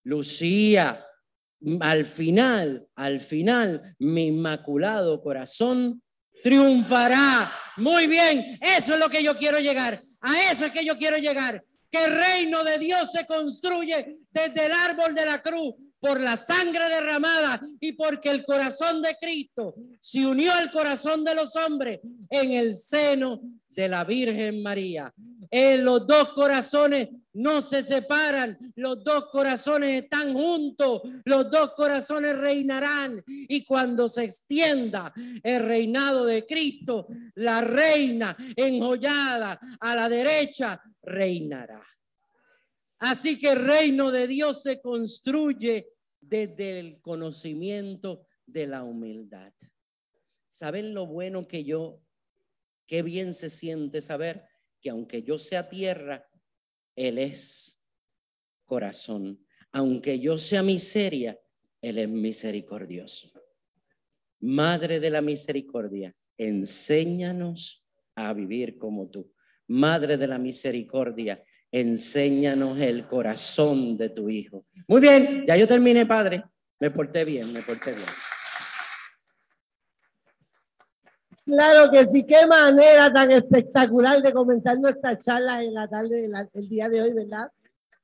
[0.05, 1.05] Lucía,
[1.81, 6.03] al final, al final, mi inmaculado corazón
[6.43, 7.53] triunfará.
[7.77, 10.01] Muy bien, eso es lo que yo quiero llegar.
[10.21, 14.67] A eso es que yo quiero llegar que el reino de Dios se construye desde
[14.67, 19.77] el árbol de la cruz por la sangre derramada y porque el corazón de Cristo
[20.01, 25.15] se unió al corazón de los hombres en el seno de la Virgen María.
[25.49, 32.37] En los dos corazones no se separan, los dos corazones están juntos, los dos corazones
[32.37, 40.83] reinarán y cuando se extienda el reinado de Cristo, la reina enjollada a la derecha
[41.01, 41.81] reinará.
[43.03, 45.89] Así que el reino de Dios se construye
[46.21, 49.53] desde el conocimiento de la humildad.
[50.47, 52.01] ¿Saben lo bueno que yo,
[52.87, 54.45] qué bien se siente saber
[54.81, 56.29] que aunque yo sea tierra,
[56.95, 57.89] Él es
[58.65, 59.45] corazón.
[59.73, 61.37] Aunque yo sea miseria,
[61.81, 63.33] Él es misericordioso.
[64.39, 67.85] Madre de la misericordia, enséñanos
[68.15, 69.35] a vivir como tú.
[69.67, 71.43] Madre de la Misericordia,
[71.73, 74.67] enséñanos el corazón de tu Hijo.
[74.87, 76.45] Muy bien, ya yo terminé, Padre.
[76.79, 78.07] Me porté bien, me porté bien.
[81.45, 86.69] Claro que sí, qué manera tan espectacular de comenzar nuestra charla en la tarde del
[86.69, 87.51] día de hoy, ¿verdad?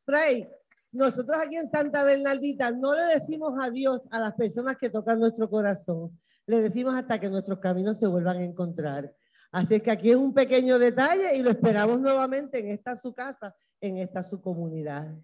[0.06, 0.48] Rey,
[0.90, 5.48] nosotros aquí en Santa Bernaldita no le decimos adiós a las personas que tocan nuestro
[5.48, 9.14] corazón, le decimos hasta que nuestros caminos se vuelvan a encontrar.
[9.51, 13.55] Así que aquí es un pequeño detalle y lo esperamos nuevamente en esta su casa,
[13.80, 15.14] en esta su comunidad.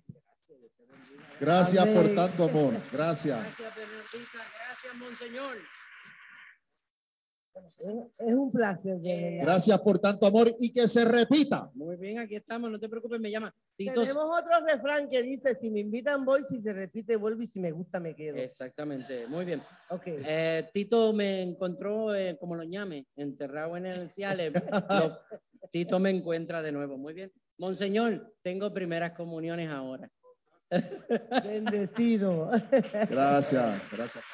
[1.41, 2.75] Gracias por tanto amor.
[2.93, 3.39] Gracias.
[3.39, 4.39] Gracias, Bernardita.
[4.66, 5.57] Gracias, Monseñor.
[8.19, 8.99] Es un placer.
[9.43, 11.71] Gracias por tanto amor y que se repita.
[11.75, 13.55] Muy bien, aquí estamos, no te preocupes, me llama.
[13.77, 17.61] Tenemos otro refrán que dice, si me invitan voy, si se repite vuelvo y si
[17.61, 18.37] me gusta me quedo.
[18.37, 19.63] Exactamente, muy bien.
[19.91, 20.23] Okay.
[20.25, 24.53] Eh, Tito me encontró, eh, como lo llame, enterrado en el Ciales.
[25.71, 27.33] Tito me encuentra de nuevo, muy bien.
[27.59, 30.11] Monseñor, tengo primeras comuniones ahora.
[31.45, 32.51] Bendecido.
[33.11, 34.25] Gracias, gracias.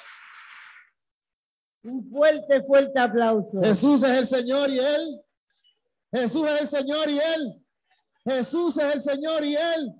[1.82, 3.62] Un fuerte, fuerte aplauso.
[3.62, 5.20] Jesús es el Señor y Él.
[6.12, 7.66] Jesús es el Señor y Él.
[8.24, 9.94] Jesús es el Señor y Él.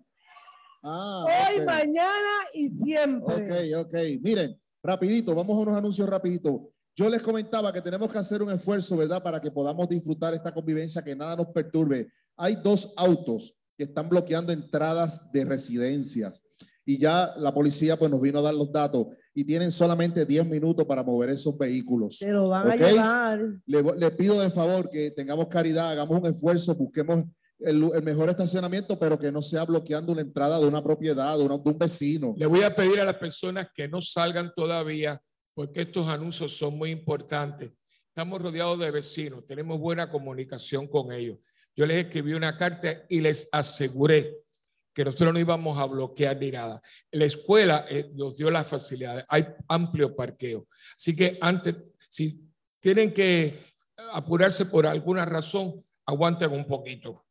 [0.82, 3.74] Ah, Hoy, mañana y siempre.
[3.74, 3.94] Ok, ok.
[4.22, 6.72] Miren, rapidito, vamos a unos anuncios rapidito.
[6.96, 9.22] Yo les comentaba que tenemos que hacer un esfuerzo, ¿verdad?
[9.22, 12.12] Para que podamos disfrutar esta convivencia, que nada nos perturbe.
[12.36, 16.42] Hay dos autos que están bloqueando entradas de residencias
[16.84, 20.46] y ya la policía pues nos vino a dar los datos y tienen solamente 10
[20.46, 22.16] minutos para mover esos vehículos.
[22.16, 23.40] Se lo van a llevar.
[23.66, 27.24] Le, pido de favor que tengamos caridad, hagamos un esfuerzo, busquemos
[27.60, 31.70] el, mejor estacionamiento, pero que no sea bloqueando una entrada de una propiedad, de, de
[31.70, 32.34] un vecino.
[32.36, 35.20] Le voy a pedir a las personas que no salgan todavía,
[35.54, 37.70] porque estos anuncios son muy importantes.
[38.08, 41.38] Estamos rodeados de vecinos, tenemos buena comunicación con ellos.
[41.76, 44.36] Yo les escribí una carta y les aseguré
[45.00, 46.82] que nosotros no íbamos a bloquear ni nada.
[47.12, 50.68] La escuela eh, nos dio las facilidades, hay amplio parqueo.
[50.94, 51.74] Así que antes,
[52.06, 52.46] si
[52.80, 53.58] tienen que
[54.12, 57.24] apurarse por alguna razón, aguanten un poquito.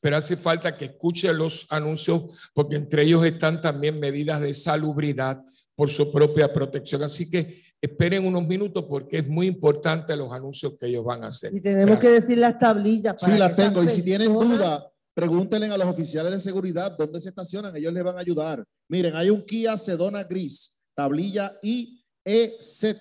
[0.00, 2.22] Pero hace falta que escuchen los anuncios
[2.54, 5.42] porque entre ellos están también medidas de salubridad
[5.74, 7.02] por su propia protección.
[7.02, 11.28] Así que esperen unos minutos porque es muy importante los anuncios que ellos van a
[11.28, 11.52] hacer.
[11.52, 13.20] Y tenemos que decir las tablillas.
[13.20, 13.82] para Sí, las tengo.
[13.82, 14.88] Y si tienen duda,
[15.18, 18.64] Pregúntenle a los oficiales de seguridad dónde se estacionan, ellos les van a ayudar.
[18.88, 22.94] Miren, hay un Kia Sedona gris, tablilla IEZ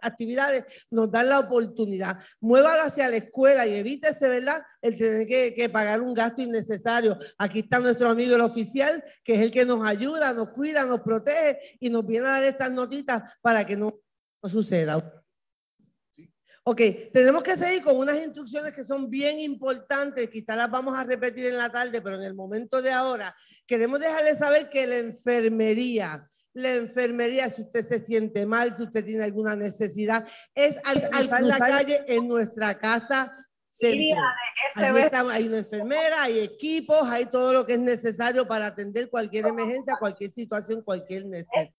[0.00, 2.16] actividades nos dan la oportunidad.
[2.40, 4.62] Muévalo hacia la escuela y evítese, ¿verdad?
[4.80, 7.18] El tener que, que pagar un gasto innecesario.
[7.38, 11.00] Aquí está nuestro amigo el oficial, que es el que nos ayuda, nos cuida, nos
[11.00, 14.00] protege y nos viene a dar estas notitas para que no,
[14.42, 15.21] no suceda.
[16.64, 16.80] Ok,
[17.12, 21.46] tenemos que seguir con unas instrucciones que son bien importantes, quizás las vamos a repetir
[21.46, 23.34] en la tarde, pero en el momento de ahora
[23.66, 29.04] queremos dejarles saber que la enfermería, la enfermería, si usted se siente mal, si usted
[29.04, 33.36] tiene alguna necesidad, es al, al cruzar la calle en nuestra casa
[35.06, 39.46] está- hay una enfermera, hay equipos, hay todo lo que es necesario para atender cualquier
[39.46, 41.62] emergencia, cualquier situación, cualquier necesidad.